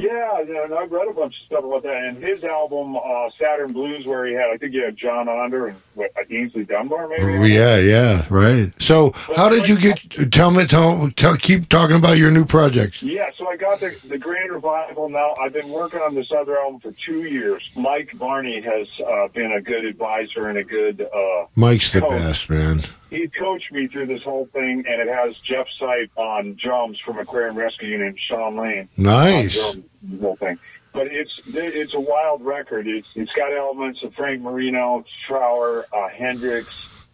Yeah, 0.00 0.37
yeah, 0.48 0.64
and 0.64 0.74
I've 0.74 0.90
read 0.90 1.08
a 1.08 1.12
bunch 1.12 1.34
of 1.40 1.46
stuff 1.46 1.64
about 1.64 1.82
that. 1.82 1.96
And 2.04 2.16
his 2.22 2.42
album, 2.44 2.96
uh, 2.96 3.28
Saturn 3.38 3.72
Blues, 3.72 4.06
where 4.06 4.26
he 4.26 4.32
had, 4.34 4.46
I 4.52 4.56
think 4.56 4.72
he 4.72 4.82
had 4.82 4.96
John 4.96 5.28
Onder 5.28 5.68
and 5.68 5.76
what, 5.94 6.10
uh, 6.16 6.24
Aynsley 6.30 6.66
Dunbar, 6.66 7.08
maybe. 7.08 7.50
Yeah, 7.52 7.78
yeah, 7.78 8.22
right. 8.30 8.72
So, 8.78 9.12
how 9.36 9.48
did 9.48 9.68
you 9.68 9.78
get? 9.78 9.98
Tell 10.32 10.50
me, 10.50 10.66
tell, 10.66 11.10
tell, 11.16 11.36
keep 11.36 11.68
talking 11.68 11.96
about 11.96 12.18
your 12.18 12.30
new 12.30 12.44
projects. 12.44 13.02
Yeah, 13.02 13.30
so 13.36 13.48
I 13.48 13.56
got 13.56 13.80
the 13.80 13.96
the 14.08 14.18
Grand 14.18 14.50
Revival. 14.52 15.08
Now 15.08 15.34
I've 15.42 15.52
been 15.52 15.68
working 15.68 16.00
on 16.00 16.14
this 16.14 16.30
other 16.32 16.58
album 16.58 16.80
for 16.80 16.92
two 16.92 17.24
years. 17.24 17.62
Mike 17.76 18.12
Varney 18.12 18.60
has 18.60 18.88
uh, 19.06 19.28
been 19.28 19.52
a 19.52 19.60
good 19.60 19.84
advisor 19.84 20.48
and 20.48 20.58
a 20.58 20.64
good. 20.64 21.00
Uh, 21.02 21.46
Mike's 21.56 21.92
the 21.92 22.04
Oh. 22.04 22.08
best, 22.10 22.48
man. 22.48 22.80
he 23.10 23.26
coached 23.28 23.72
me 23.72 23.86
through 23.88 24.06
this 24.06 24.22
whole 24.22 24.46
thing, 24.52 24.84
and 24.88 25.00
it 25.00 25.08
has 25.08 25.36
Jeff 25.38 25.66
Sipe 25.80 26.10
on 26.16 26.56
drums 26.62 26.98
from 27.04 27.18
Aquarium 27.18 27.56
Rescue 27.56 27.88
Unit, 27.88 28.18
Shawn 28.18 28.56
Lane. 28.56 28.88
Nice. 28.98 29.58
The 30.02 30.18
whole 30.18 30.36
thing. 30.36 30.58
But 30.92 31.08
it's 31.08 31.30
it's 31.46 31.94
a 31.94 32.00
wild 32.00 32.44
record. 32.44 32.86
It's 32.86 33.08
it's 33.14 33.32
got 33.32 33.52
elements 33.52 34.02
of 34.02 34.14
Frank 34.14 34.42
Marino, 34.42 35.04
Trower, 35.26 35.86
uh, 35.92 36.08
Hendrix, 36.08 36.68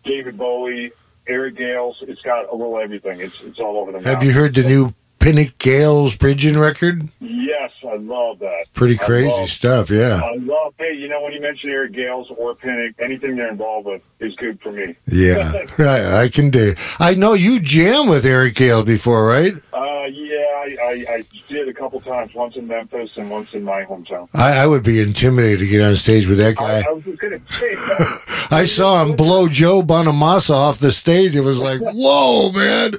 David 0.05 0.39
Bowie, 0.39 0.93
Eric 1.27 1.57
Gales. 1.57 1.97
It's 2.03 2.23
got 2.23 2.51
a 2.51 2.55
little 2.55 2.79
everything. 2.79 3.21
It's 3.21 3.41
it's 3.43 3.59
all 3.59 3.79
over 3.79 3.93
the 3.93 3.99
map. 3.99 4.07
Have 4.07 4.25
you 4.25 4.33
heard 4.33 4.55
the 4.55 4.65
new 4.65 4.95
Pinnick 5.25 5.57
Gales 5.57 6.15
Pridgen 6.17 6.61
record? 6.61 7.09
Yes, 7.21 7.71
I 7.83 7.97
love 7.97 8.41
that. 8.41 8.67
Pretty 8.75 8.97
I 9.01 9.05
crazy 9.07 9.29
love- 9.29 9.49
stuff, 9.49 9.91
yeah. 9.91 10.21
I 10.23 10.37
love. 10.37 10.75
Hey, 10.77 10.93
you 10.95 11.09
know 11.09 11.23
when 11.23 11.33
you 11.33 11.41
mention 11.41 11.71
Eric 11.71 11.93
Gales 11.93 12.29
or 12.37 12.55
Pinnick, 12.55 12.95
anything 12.99 13.37
they're 13.37 13.51
involved 13.51 13.87
with 13.87 14.03
is 14.21 14.35
good 14.37 14.61
for 14.61 14.71
me. 14.73 14.95
Yeah, 15.07 15.53
I, 15.79 16.25
I 16.25 16.29
can 16.29 16.51
do. 16.51 16.75
I 16.99 17.15
know 17.15 17.33
you 17.33 17.59
jam 17.61 18.07
with 18.09 18.27
Eric 18.27 18.55
Gales 18.57 18.85
before, 18.85 19.27
right? 19.27 19.53
Uh, 19.73 20.05
yeah, 20.07 20.45
I, 20.59 20.77
I, 20.83 21.05
I 21.15 21.23
did 21.49 21.69
a 21.69 21.73
couple 21.73 22.01
times. 22.03 22.35
Once 22.35 22.57
in 22.57 22.67
Memphis 22.67 23.11
and 23.17 23.31
once 23.31 23.55
in 23.55 23.63
my 23.65 23.85
hometown. 23.85 24.29
I, 24.35 24.59
I 24.59 24.67
would 24.67 24.83
be 24.83 25.01
intimidated 25.01 25.61
to 25.61 25.67
get 25.67 25.81
on 25.83 25.97
stage 25.97 26.27
with 26.27 26.37
that 26.39 26.57
guy. 26.57 26.83
I 26.87 26.93
was 26.93 27.05
just 27.05 27.19
gonna 27.21 27.41
say. 27.49 27.75
I 28.51 28.67
saw 28.67 29.03
him 29.05 29.17
blow 29.17 29.49
Joe 29.49 29.83
Bonamassa 29.83 30.51
off 30.55 30.79
the 30.81 30.91
stage. 30.91 31.35
It 31.35 31.41
was 31.41 31.61
like, 31.61 31.81
whoa, 31.83 32.53
man. 32.53 32.93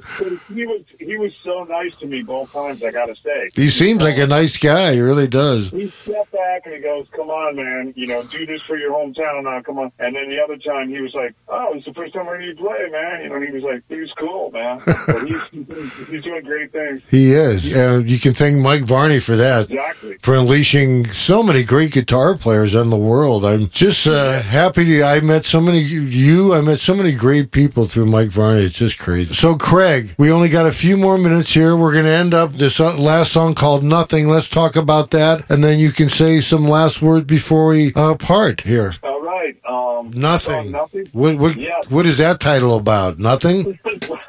he 0.52 0.66
was 0.66 0.82
he 0.98 1.16
was 1.18 1.32
so 1.44 1.64
nice 1.64 1.94
to 2.00 2.06
me 2.06 2.15
both 2.22 2.52
times. 2.52 2.82
I 2.82 2.90
gotta 2.90 3.14
say. 3.16 3.48
He 3.54 3.68
seems 3.68 4.02
like 4.02 4.18
a 4.18 4.26
nice 4.26 4.56
guy. 4.56 4.94
He 4.94 5.00
really 5.00 5.28
does. 5.28 5.70
He 5.70 5.88
stepped 5.88 6.32
back 6.32 6.62
and 6.66 6.74
he 6.74 6.80
goes, 6.80 7.06
"Come 7.12 7.30
on, 7.30 7.56
man. 7.56 7.92
You 7.96 8.06
know, 8.06 8.22
do 8.24 8.46
this 8.46 8.62
for 8.62 8.76
your 8.76 8.92
hometown 8.92 9.44
now. 9.44 9.60
Come 9.62 9.78
on." 9.78 9.92
And 9.98 10.14
then 10.14 10.28
the 10.28 10.40
other 10.42 10.56
time, 10.56 10.88
he 10.88 11.00
was 11.00 11.14
like, 11.14 11.34
"Oh, 11.48 11.72
it's 11.74 11.86
the 11.86 11.94
first 11.94 12.14
time 12.14 12.26
I 12.26 12.32
heard 12.32 12.44
you 12.44 12.54
play, 12.56 12.88
man." 12.90 13.22
You 13.22 13.28
know, 13.30 13.40
he 13.40 13.52
was 13.52 13.62
like, 13.62 13.82
"He 13.88 13.96
was 13.96 14.12
cool, 14.18 14.50
man. 14.50 14.78
But 14.84 15.26
he's, 15.26 15.46
he's 15.48 16.08
he's 16.08 16.22
doing 16.24 16.44
great 16.44 16.72
things." 16.72 17.08
He 17.10 17.32
is. 17.32 17.74
and 17.76 18.10
you 18.10 18.18
can 18.18 18.34
thank 18.34 18.58
Mike 18.58 18.82
Varney 18.82 19.20
for 19.20 19.36
that. 19.36 19.70
Exactly. 19.70 20.18
For 20.22 20.36
unleashing 20.36 21.12
so 21.12 21.42
many 21.42 21.62
great 21.64 21.92
guitar 21.92 22.36
players 22.36 22.74
in 22.74 22.90
the 22.90 22.96
world. 22.96 23.44
I'm 23.44 23.68
just 23.68 24.06
uh, 24.06 24.40
happy 24.42 24.84
to, 24.84 25.02
I 25.02 25.20
met 25.20 25.44
so 25.44 25.60
many, 25.60 25.80
you, 25.80 26.54
I 26.54 26.60
met 26.60 26.80
so 26.80 26.94
many 26.94 27.12
great 27.12 27.50
people 27.50 27.86
through 27.86 28.06
Mike 28.06 28.30
Varney. 28.30 28.62
It's 28.62 28.76
just 28.76 28.98
crazy. 28.98 29.34
So, 29.34 29.56
Craig, 29.56 30.14
we 30.18 30.30
only 30.30 30.48
got 30.48 30.66
a 30.66 30.72
few 30.72 30.96
more 30.96 31.18
minutes 31.18 31.52
here. 31.52 31.76
We're 31.76 31.92
going 32.06 32.14
to 32.14 32.20
end 32.20 32.34
up 32.34 32.52
this 32.52 32.78
last 32.78 33.32
song 33.32 33.54
called 33.54 33.82
Nothing. 33.82 34.28
Let's 34.28 34.48
talk 34.48 34.76
about 34.76 35.10
that. 35.10 35.48
And 35.50 35.62
then 35.64 35.78
you 35.78 35.90
can 35.90 36.08
say 36.08 36.40
some 36.40 36.68
last 36.68 37.02
words 37.02 37.26
before 37.26 37.68
we 37.68 37.92
uh, 37.94 38.14
part 38.14 38.60
here. 38.60 38.94
All 39.02 39.20
right. 39.22 39.56
Um, 39.68 40.10
Nothing. 40.12 40.74
uh, 40.74 40.78
nothing. 40.80 41.06
What, 41.12 41.36
what, 41.38 41.56
Yes. 41.56 41.90
what 41.90 42.06
is 42.06 42.18
that 42.18 42.38
title 42.40 42.76
about? 42.76 43.18
Nothing? 43.18 43.78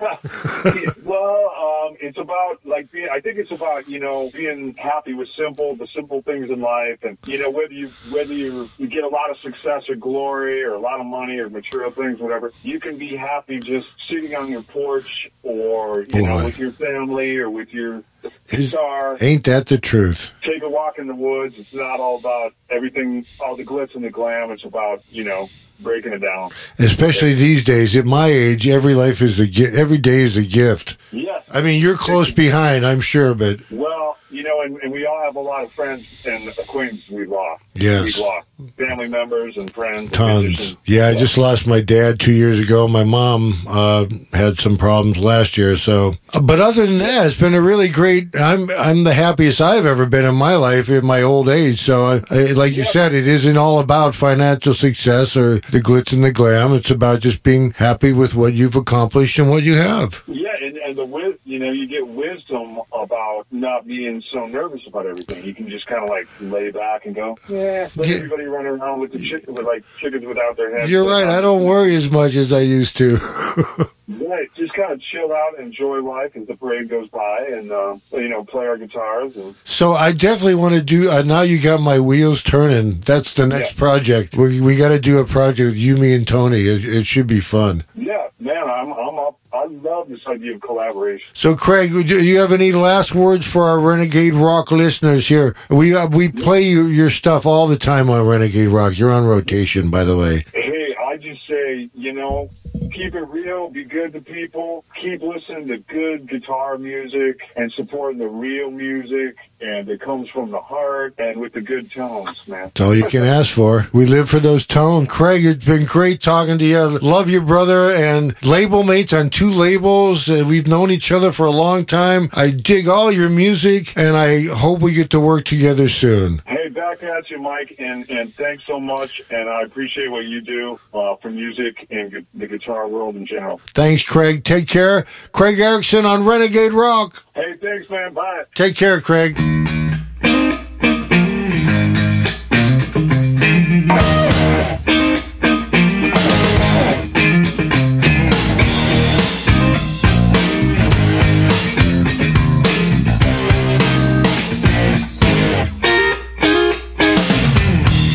well, 1.03 1.51
um, 1.88 1.97
it's 1.99 2.17
about 2.17 2.59
like 2.65 2.91
being. 2.91 3.07
I 3.11 3.19
think 3.19 3.38
it's 3.38 3.51
about 3.51 3.88
you 3.88 3.99
know 3.99 4.30
being 4.32 4.75
happy 4.75 5.13
with 5.13 5.28
simple, 5.38 5.75
the 5.75 5.88
simple 5.95 6.21
things 6.21 6.49
in 6.49 6.61
life, 6.61 6.99
and 7.03 7.17
you 7.25 7.38
know 7.38 7.49
whether 7.49 7.73
you 7.73 7.89
whether 8.11 8.34
you 8.34 8.69
you 8.78 8.88
get 8.88 9.03
a 9.03 9.07
lot 9.07 9.30
of 9.30 9.38
success 9.39 9.84
or 9.89 9.95
glory 9.95 10.63
or 10.63 10.73
a 10.73 10.80
lot 10.80 10.99
of 10.99 11.05
money 11.05 11.38
or 11.39 11.49
material 11.49 11.91
things, 11.91 12.19
whatever. 12.19 12.51
You 12.63 12.80
can 12.80 12.97
be 12.97 13.15
happy 13.15 13.59
just 13.59 13.88
sitting 14.09 14.36
on 14.36 14.51
your 14.51 14.63
porch 14.63 15.30
or 15.43 16.05
you 16.13 16.21
know 16.21 16.43
with 16.45 16.57
your 16.57 16.71
family 16.71 17.38
or 17.38 17.49
with 17.49 17.73
your 17.73 18.03
Is- 18.49 18.71
guitar. 18.71 19.17
Ain't 19.21 19.45
that 19.45 19.67
the 19.67 19.78
truth? 19.78 20.32
Take 20.43 20.63
a 20.63 20.69
walk 20.69 20.99
in 20.99 21.07
the 21.07 21.15
woods. 21.15 21.57
It's 21.59 21.73
not 21.73 21.99
all 21.99 22.17
about 22.17 22.53
everything, 22.69 23.25
all 23.39 23.55
the 23.55 23.65
glitz 23.65 23.95
and 23.95 24.03
the 24.03 24.09
glam. 24.09 24.51
It's 24.51 24.65
about 24.65 25.03
you 25.09 25.23
know 25.23 25.49
breaking 25.80 26.13
it 26.13 26.19
down. 26.19 26.49
Especially 26.80 27.34
these 27.34 27.63
days, 27.63 27.95
at 27.95 28.05
my 28.05 28.28
age, 28.28 28.67
every 28.67 28.93
life 28.93 29.21
is 29.21 29.39
a 29.39 29.47
gi- 29.47 29.75
every 29.75 29.97
day 29.97 30.21
is 30.21 30.38
a 30.38 30.43
gift. 30.43 30.97
Yes. 31.11 31.43
I 31.51 31.61
mean, 31.61 31.82
you're 31.82 31.95
close 31.97 32.32
behind, 32.32 32.86
I'm 32.86 33.01
sure, 33.01 33.34
but 33.36 33.59
Well, 33.71 34.17
you 34.38 34.43
know, 34.43 34.61
and, 34.61 34.77
and 34.83 34.91
we 34.91 35.07
all 35.07 35.19
have 35.19 35.35
a 35.35 35.39
lot 35.39 35.63
of 35.63 35.71
friends 35.71 36.23
and 36.27 36.47
acquaintances 36.59 37.09
we've 37.09 37.27
lost. 37.27 37.63
Yes. 37.73 38.03
We've 38.03 38.19
lost 38.19 38.47
family 38.77 39.07
members 39.07 39.57
and 39.57 39.73
friends. 39.73 40.11
tons. 40.11 40.43
musicians. 40.43 40.77
Yeah, 40.85 41.07
I 41.07 41.15
just 41.15 41.39
lost 41.39 41.65
my 41.65 41.81
dad 41.81 42.19
two 42.19 42.33
years 42.33 42.59
ago. 42.59 42.88
My 42.88 43.03
mom 43.03 43.55
uh, 43.67 44.05
had 44.33 44.57
some 44.57 44.77
problems 44.77 45.17
last 45.17 45.57
year, 45.57 45.75
so. 45.75 46.13
But 46.43 46.59
other 46.59 46.85
than 46.85 46.99
that, 46.99 47.25
it's 47.25 47.39
been 47.39 47.55
a 47.55 47.61
really 47.61 47.89
great. 47.89 48.35
I'm 48.35 48.69
I'm 48.77 49.03
the 49.03 49.13
happiest 49.13 49.59
I've 49.59 49.88
ever 49.88 50.05
been 50.05 50.25
in 50.25 50.35
my 50.35 50.55
life 50.55 50.89
in 50.89 51.05
my 51.05 51.23
old 51.23 51.49
age. 51.49 51.81
So, 51.81 52.05
I, 52.05 52.21
I, 52.29 52.51
like 52.51 52.73
you 52.73 52.83
said, 52.83 53.13
it 53.13 53.27
isn't 53.27 53.57
all 53.57 53.79
about 53.79 54.13
financial 54.13 54.75
success 54.75 55.35
or 55.35 55.55
the 55.71 55.79
glitz 55.79 56.13
and 56.13 56.23
the 56.23 56.31
glam. 56.31 56.73
It's 56.73 56.91
about 56.91 57.21
just 57.21 57.41
being 57.41 57.71
happy 57.71 58.13
with 58.13 58.35
what 58.35 58.53
you've 58.53 58.75
accomplished 58.75 59.39
and 59.39 59.49
what 59.49 59.63
you 59.63 59.75
have. 59.75 60.23
Yeah, 60.27 60.47
and, 60.88 60.97
and 60.97 60.97
the 60.97 61.05
wis- 61.05 61.38
you 61.45 61.59
know, 61.59 61.71
you 61.71 61.88
get 61.88 62.07
wisdom 62.07 62.79
about 62.93 63.45
not 63.51 63.85
being 63.85 64.21
so 64.31 64.47
nervous 64.47 64.85
about 64.88 65.05
everything. 65.05 65.43
You 65.43 65.53
can 65.53 65.69
just 65.69 65.85
kind 65.88 66.03
of 66.03 66.09
like 66.09 66.27
lay 66.39 66.71
back 66.71 67.05
and 67.05 67.15
go, 67.15 67.38
yeah, 67.49 67.89
let 67.95 68.07
Yeah. 68.07 68.15
everybody 68.17 68.45
run 68.45 68.65
around 68.65 68.99
with 68.99 69.11
the 69.11 69.19
chicken 69.19 69.53
with 69.53 69.65
like 69.65 69.83
chickens 69.97 70.25
without 70.25 70.57
their 70.57 70.77
heads. 70.77 70.91
You're 70.91 71.07
right. 71.07 71.27
I 71.27 71.41
don't 71.41 71.63
worry 71.63 71.95
as 71.95 72.09
much 72.11 72.35
as 72.35 72.51
I 72.53 72.61
used 72.61 72.97
to. 72.97 73.17
Right, 74.09 74.47
just 74.55 74.73
kind 74.73 74.93
of 74.93 75.01
chill 75.01 75.33
out, 75.33 75.59
enjoy 75.59 75.99
life 76.01 76.31
as 76.38 76.47
the 76.47 76.55
parade 76.55 76.88
goes 76.89 77.09
by, 77.09 77.45
and 77.51 77.69
uh, 77.69 77.95
you 78.13 78.29
know, 78.29 78.41
play 78.43 78.65
our 78.65 78.77
guitars 78.77 79.35
and 79.35 79.53
So 79.65 79.91
I 79.91 80.13
definitely 80.13 80.55
want 80.55 80.75
to 80.75 80.81
do. 80.81 81.09
Uh, 81.11 81.23
now 81.23 81.41
you 81.41 81.59
got 81.61 81.81
my 81.81 81.99
wheels 81.99 82.41
turning. 82.41 83.01
That's 83.01 83.33
the 83.33 83.45
next 83.47 83.73
Yeah. 83.73 83.79
project. 83.79 84.35
We 84.38 84.61
we 84.61 84.77
got 84.77 84.89
to 84.89 84.99
do 84.99 85.19
a 85.19 85.25
project 85.25 85.67
with 85.71 85.77
you, 85.77 85.97
me, 85.97 86.13
and 86.15 86.25
Tony. 86.25 86.61
It, 86.61 86.85
it 86.85 87.05
should 87.05 87.27
be 87.27 87.41
fun. 87.41 87.83
yeah, 87.95 88.27
man, 88.39 88.63
I'm 88.69 88.93
I'm 88.93 89.19
up. 89.19 89.39
I 89.54 89.66
love 89.66 90.10
this 90.10 90.26
idea 90.28 90.56
of 90.56 90.62
collaboration. 90.62 91.28
So 91.34 91.56
Craig, 91.56 91.91
do 91.91 92.24
you 92.24 92.39
have 92.39 92.52
any 92.52 92.74
last 92.74 93.16
words 93.16 93.50
for 93.50 93.64
our 93.64 93.80
Renegade 93.80 94.34
Rock 94.34 94.72
listeners 94.72 95.28
here? 95.28 95.56
We 95.70 95.95
uh, 95.95 96.08
we 96.08 96.30
play 96.30 96.62
your, 96.62 96.89
your 96.89 97.10
stuff 97.10 97.45
all 97.45 97.68
the 97.68 97.78
time 97.78 98.10
on 98.10 98.26
Renegade 98.28 98.70
Rock. 98.70 98.98
You're 98.98 99.12
on 99.12 99.26
rotation, 99.26 99.89
by 99.89 100.04
the 100.04 100.18
way. 100.18 100.43
Hey, 100.54 100.95
I 101.00 101.18
just 101.18 101.48
say, 101.48 101.89
you 101.93 102.14
know, 102.14 102.50
keep 102.91 103.16
it 103.16 103.28
real, 103.30 103.70
be 103.70 103.84
good 103.86 104.14
to 104.14 104.22
people, 104.22 104.84
keep 105.00 105.22
listening 105.22 105.68
to 105.68 105.78
good 105.78 106.28
guitar 106.28 106.78
music 106.78 107.39
and 107.56 107.72
supporting 107.72 108.20
the 108.20 108.28
real 108.28 108.70
music 108.70 109.38
and 109.60 109.89
it 109.89 110.01
comes 110.01 110.30
from 110.30 110.51
the 110.51 110.60
heart 110.60 111.16
and 111.18 111.39
with 111.39 111.53
the 111.53 111.62
good 111.62 111.91
tones, 111.91 112.47
man. 112.47 112.64
That's 112.64 112.82
all 112.82 112.95
you 112.95 113.05
can 113.05 113.24
ask 113.24 113.51
for. 113.53 113.88
We 113.93 114.05
live 114.05 114.30
for 114.30 114.39
those 114.39 114.66
tones. 114.66 115.08
Craig, 115.10 115.45
it's 115.45 115.66
been 115.66 115.86
great 115.86 116.22
talking 116.22 116.58
to 116.58 116.66
you. 116.66 116.99
Love 116.99 117.30
your 117.30 117.41
brother 117.41 117.91
and 117.91 118.36
label 118.43 118.84
mates 118.84 119.14
on 119.14 119.30
two 119.30 119.51
labels. 119.51 120.30
Uh, 120.30 120.43
we've 120.47 120.68
known 120.68 120.91
each 120.91 121.12
other 121.12 121.32
for 121.32 121.45
a 121.45 121.51
long 121.51 121.86
time. 121.86 122.30
I 122.34 122.51
dig 122.51 122.88
all 122.88 123.12
your 123.12 123.30
music, 123.30 123.97
and 123.97 124.16
I 124.16 124.43
hope 124.45 124.82
we 124.82 124.93
get 124.93 125.10
to 125.12 125.20
work 125.20 125.45
together 125.45 125.89
soon. 125.89 126.41
Hey, 126.45 126.70
back 126.70 127.01
at 127.03 127.30
you, 127.30 127.39
Mike, 127.39 127.76
and, 127.80 128.10
and 128.10 128.34
thanks 128.34 128.64
so 128.68 128.80
much. 128.80 129.22
And 129.30 129.49
I 129.49 129.64
appreciate 129.64 130.10
what 130.10 130.26
you 130.26 130.41
do 130.41 130.80
uh, 130.93 131.16
for 131.16 131.30
music 131.30 131.88
and 131.89 132.12
gu- 132.12 132.26
the 132.34 132.47
guitar 132.47 132.88
world 132.88 133.16
in 133.16 133.26
general. 133.26 133.60
Thanks, 133.74 134.03
Craig. 134.03 134.43
Take 134.43 134.68
care. 134.68 135.05
Craig 135.32 135.60
Erickson 135.60 136.05
on 136.05 136.26
Renegade 136.26 136.74
Rock. 136.74 137.24
Hey, 137.36 137.47
thanks, 137.62 137.89
man. 137.89 138.14
Bye. 138.14 138.43
Take 138.55 138.76
care, 138.76 139.01
Craig. 139.01 139.36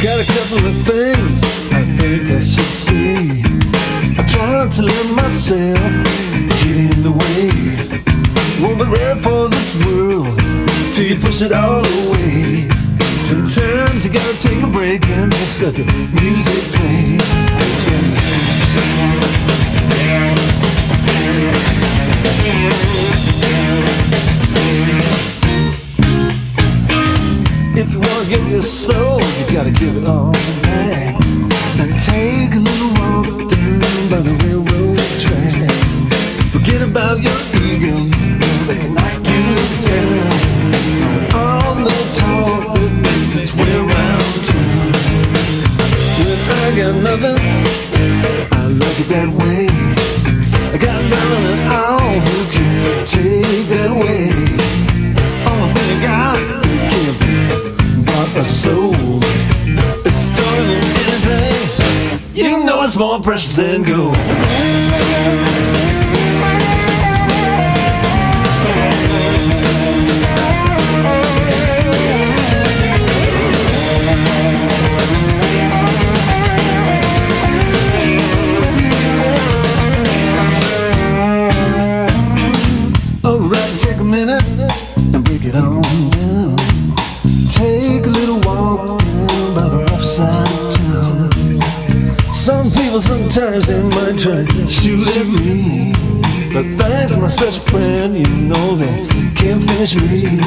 Got 0.02 0.22
Ready 8.90 9.20
for 9.20 9.48
this 9.48 9.74
world 9.84 10.38
till 10.92 11.06
you 11.06 11.16
push 11.18 11.40
it 11.40 11.52
all 11.52 11.84
away. 11.84 12.68
Sometimes 13.22 14.04
you 14.04 14.12
gotta 14.12 14.36
take 14.36 14.62
a 14.62 14.66
break 14.66 15.06
and 15.08 15.32
just 15.32 15.62
let 15.62 15.74
the 15.74 15.84
music 16.20 16.62
play. 16.74 17.16
That's. 17.58 17.82
If 27.74 27.92
you 27.94 28.00
wanna 28.00 28.28
get 28.28 28.50
your 28.50 28.62
soul, 28.62 29.20
you 29.20 29.44
gotta 29.56 29.70
give 29.70 29.96
it 29.96 30.06
all 30.06 30.32
back. 30.62 31.16
And 31.80 31.98
take 31.98 32.54
a 32.54 32.58
little 32.58 32.92
walk 33.00 33.26
down 33.48 34.08
by 34.10 34.20
the 34.20 34.34
railroad 34.44 34.98
track. 35.22 35.70
Forget 36.52 36.82
about 36.82 37.20
your 37.22 37.40
ego, 37.64 38.10
more 63.02 63.20
precious 63.20 63.56
than 63.56 63.82
gold. 63.82 65.61
Sometimes 93.32 93.66
they 93.66 93.82
might 93.82 94.18
try 94.18 94.44
to 94.44 94.68
shoot 94.68 95.08
at 95.16 95.26
me. 95.26 95.92
But 96.52 96.66
thanks 96.76 97.12
to 97.12 97.18
my 97.18 97.28
special 97.28 97.60
friend, 97.60 98.14
you 98.14 98.26
know 98.26 98.76
they 98.76 99.06
can't 99.34 99.62
finish 99.64 99.94
me. 99.94 100.38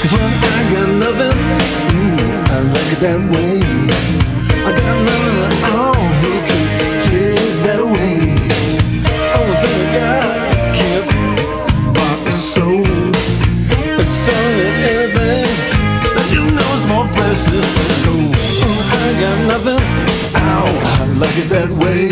Cause 0.00 0.12
when 0.12 0.22
I 0.22 0.62
got 0.72 0.88
nothing, 1.04 1.38
mm, 1.92 2.48
I 2.48 2.60
like 2.60 2.92
it 2.94 3.00
that 3.00 3.20
way. 3.30 3.60
I 4.64 4.72
got 4.72 5.04
nothing 5.04 5.36
at 5.44 5.95
it 21.38 21.48
that 21.50 21.68
way. 21.68 22.08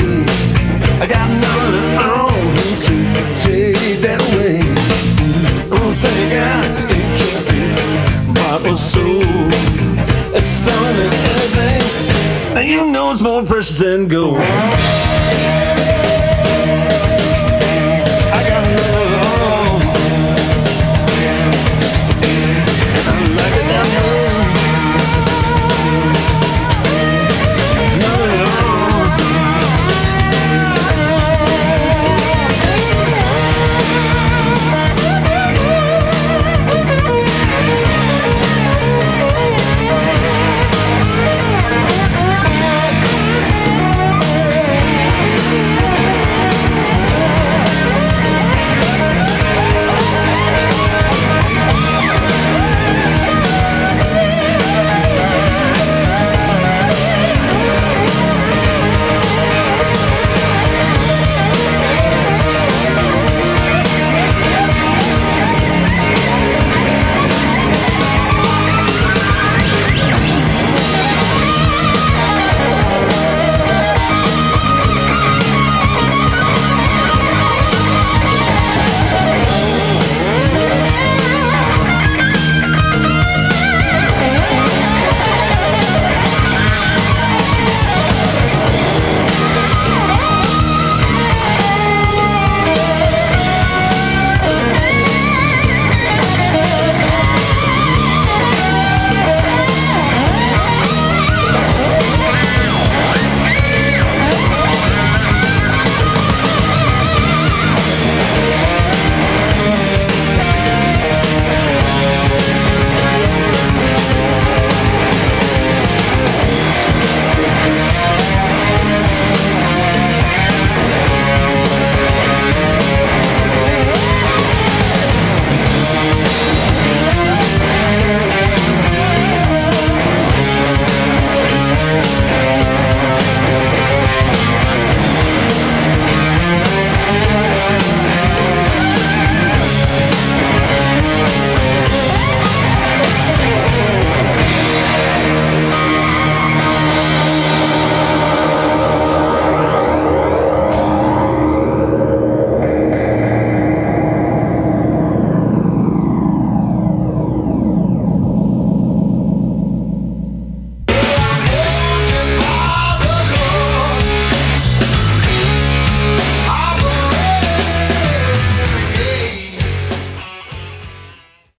I 1.01 1.07
got 1.07 1.29
none 1.29 1.75
at 1.81 1.89
all 2.03 2.31
who 2.31 2.67
can 2.85 3.05
take 3.41 4.01
that 4.03 4.21
away. 4.21 4.61
Oh, 5.73 5.91
thank 6.03 6.25
God, 6.37 6.65
it 6.91 7.09
can't 7.21 7.45
be 7.49 7.61
bought 8.35 8.63
or 8.67 8.77
sold. 8.77 9.53
It's 10.37 10.47
stolen 10.47 10.97
everything. 10.99 12.55
Now 12.55 12.61
you 12.61 12.91
know 12.93 13.11
it's 13.13 13.23
more 13.23 13.43
precious 13.45 13.79
than 13.79 14.09
gold. 14.09 14.41